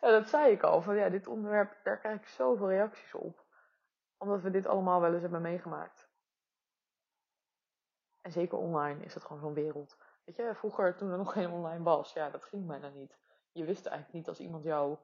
Ja, 0.00 0.10
dat 0.10 0.28
zei 0.28 0.52
ik 0.52 0.62
al. 0.62 0.82
Van 0.82 0.96
ja, 0.96 1.08
dit 1.08 1.26
onderwerp, 1.26 1.76
daar 1.82 1.98
krijg 1.98 2.20
ik 2.20 2.26
zoveel 2.26 2.68
reacties 2.68 3.14
op. 3.14 3.44
Omdat 4.18 4.40
we 4.40 4.50
dit 4.50 4.66
allemaal 4.66 5.00
wel 5.00 5.12
eens 5.12 5.22
hebben 5.22 5.42
meegemaakt. 5.42 6.08
En 8.20 8.32
zeker 8.32 8.58
online 8.58 9.04
is 9.04 9.14
het 9.14 9.24
gewoon 9.24 9.42
zo'n 9.42 9.54
wereld. 9.54 9.96
Weet 10.24 10.36
je, 10.36 10.54
vroeger 10.54 10.96
toen 10.96 11.10
er 11.10 11.18
nog 11.18 11.32
geen 11.32 11.50
online 11.50 11.82
was, 11.82 12.12
ja, 12.12 12.30
dat 12.30 12.44
ging 12.44 12.66
bijna 12.66 12.88
niet. 12.88 13.18
Je 13.52 13.64
wist 13.64 13.86
eigenlijk 13.86 14.16
niet 14.16 14.28
als 14.28 14.40
iemand 14.40 14.64
jouw 14.64 15.00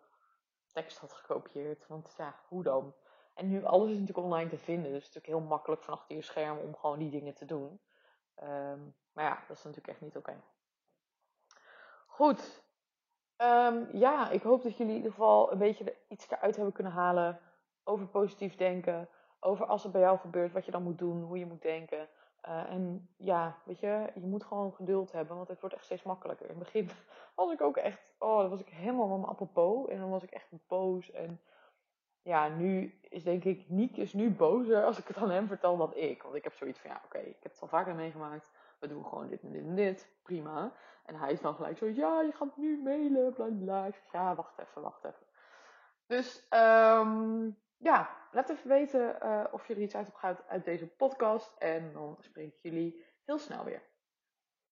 tekst 0.72 0.98
had 0.98 1.12
gekopieerd. 1.12 1.86
Want 1.86 2.14
ja, 2.16 2.34
hoe 2.48 2.62
dan? 2.62 2.94
En 3.34 3.48
nu 3.48 3.64
alles 3.64 3.90
is 3.90 3.98
natuurlijk 3.98 4.26
online 4.26 4.50
te 4.50 4.58
vinden. 4.58 4.92
Dus 4.92 5.04
het 5.04 5.08
is 5.08 5.14
natuurlijk 5.14 5.40
heel 5.40 5.48
makkelijk 5.48 5.82
van 5.82 5.94
achter 5.94 6.16
je 6.16 6.22
scherm 6.22 6.58
om 6.58 6.76
gewoon 6.76 6.98
die 6.98 7.10
dingen 7.10 7.34
te 7.34 7.44
doen. 7.44 7.80
Um, 8.42 8.94
maar 9.12 9.24
ja, 9.24 9.44
dat 9.48 9.56
is 9.56 9.64
natuurlijk 9.64 9.88
echt 9.88 10.00
niet 10.00 10.16
oké. 10.16 10.42
Goed, 12.06 12.62
Um, 13.42 13.88
ja, 13.92 14.30
ik 14.30 14.42
hoop 14.42 14.62
dat 14.62 14.76
jullie 14.76 14.92
in 14.92 14.96
ieder 14.96 15.12
geval 15.12 15.52
een 15.52 15.58
beetje 15.58 15.96
iets 16.08 16.30
eruit 16.30 16.56
hebben 16.56 16.72
kunnen 16.74 16.92
halen 16.92 17.40
over 17.84 18.06
positief 18.06 18.56
denken. 18.56 19.08
Over 19.40 19.66
als 19.66 19.82
het 19.82 19.92
bij 19.92 20.00
jou 20.00 20.18
gebeurt, 20.18 20.52
wat 20.52 20.64
je 20.64 20.70
dan 20.70 20.82
moet 20.82 20.98
doen, 20.98 21.22
hoe 21.22 21.38
je 21.38 21.46
moet 21.46 21.62
denken. 21.62 22.08
Uh, 22.48 22.70
en 22.70 23.08
ja, 23.16 23.56
weet 23.64 23.80
je, 23.80 24.10
je 24.14 24.26
moet 24.26 24.44
gewoon 24.44 24.72
geduld 24.72 25.12
hebben, 25.12 25.36
want 25.36 25.48
het 25.48 25.60
wordt 25.60 25.74
echt 25.74 25.84
steeds 25.84 26.02
makkelijker. 26.02 26.48
In 26.48 26.54
het 26.54 26.64
begin 26.64 26.90
was 27.34 27.52
ik 27.52 27.60
ook 27.60 27.76
echt, 27.76 28.14
oh, 28.18 28.38
dan 28.38 28.50
was 28.50 28.60
ik 28.60 28.68
helemaal 28.68 29.08
van 29.08 29.20
mijn 29.20 29.30
apropos. 29.30 29.88
En 29.88 29.98
dan 29.98 30.10
was 30.10 30.22
ik 30.22 30.30
echt 30.30 30.48
boos. 30.66 31.10
En 31.10 31.40
ja, 32.22 32.48
nu 32.48 32.98
is 33.08 33.24
denk 33.24 33.44
ik, 33.44 33.68
Niek 33.68 33.96
is 33.96 34.12
nu 34.12 34.30
bozer 34.30 34.84
als 34.84 34.98
ik 34.98 35.08
het 35.08 35.16
aan 35.16 35.30
hem 35.30 35.46
vertel 35.46 35.76
dan 35.76 35.96
ik. 35.96 36.22
Want 36.22 36.34
ik 36.34 36.44
heb 36.44 36.54
zoiets 36.54 36.78
van, 36.78 36.90
ja, 36.90 37.00
oké, 37.04 37.18
ik 37.18 37.42
heb 37.42 37.52
het 37.52 37.60
al 37.60 37.68
vaker 37.68 37.94
meegemaakt 37.94 38.50
we 38.80 38.88
doen 38.88 39.04
gewoon 39.04 39.28
dit 39.28 39.42
en 39.42 39.52
dit 39.52 39.64
en 39.64 39.74
dit, 39.74 40.08
prima. 40.22 40.72
En 41.04 41.14
hij 41.14 41.32
is 41.32 41.40
dan 41.40 41.54
gelijk 41.54 41.78
zo, 41.78 41.86
ja, 41.86 42.20
je 42.20 42.32
gaat 42.32 42.56
nu 42.56 42.82
mailen, 42.82 43.32
bla 43.32 43.46
bla. 43.60 43.88
Ja, 44.12 44.34
wacht 44.34 44.58
even, 44.58 44.82
wacht 44.82 45.04
even. 45.04 45.26
Dus 46.06 46.46
um, 46.50 47.56
ja, 47.80 48.16
laat 48.32 48.50
even 48.50 48.68
weten 48.68 49.16
uh, 49.22 49.44
of 49.50 49.66
je 49.66 49.74
er 49.74 49.80
iets 49.80 49.94
uit 49.94 50.06
hebt 50.06 50.18
gehaald 50.18 50.48
uit 50.48 50.64
deze 50.64 50.86
podcast. 50.86 51.56
En 51.58 51.92
dan 51.92 52.16
spreek 52.20 52.54
ik 52.54 52.62
jullie 52.62 53.04
heel 53.24 53.38
snel 53.38 53.64
weer. 53.64 53.82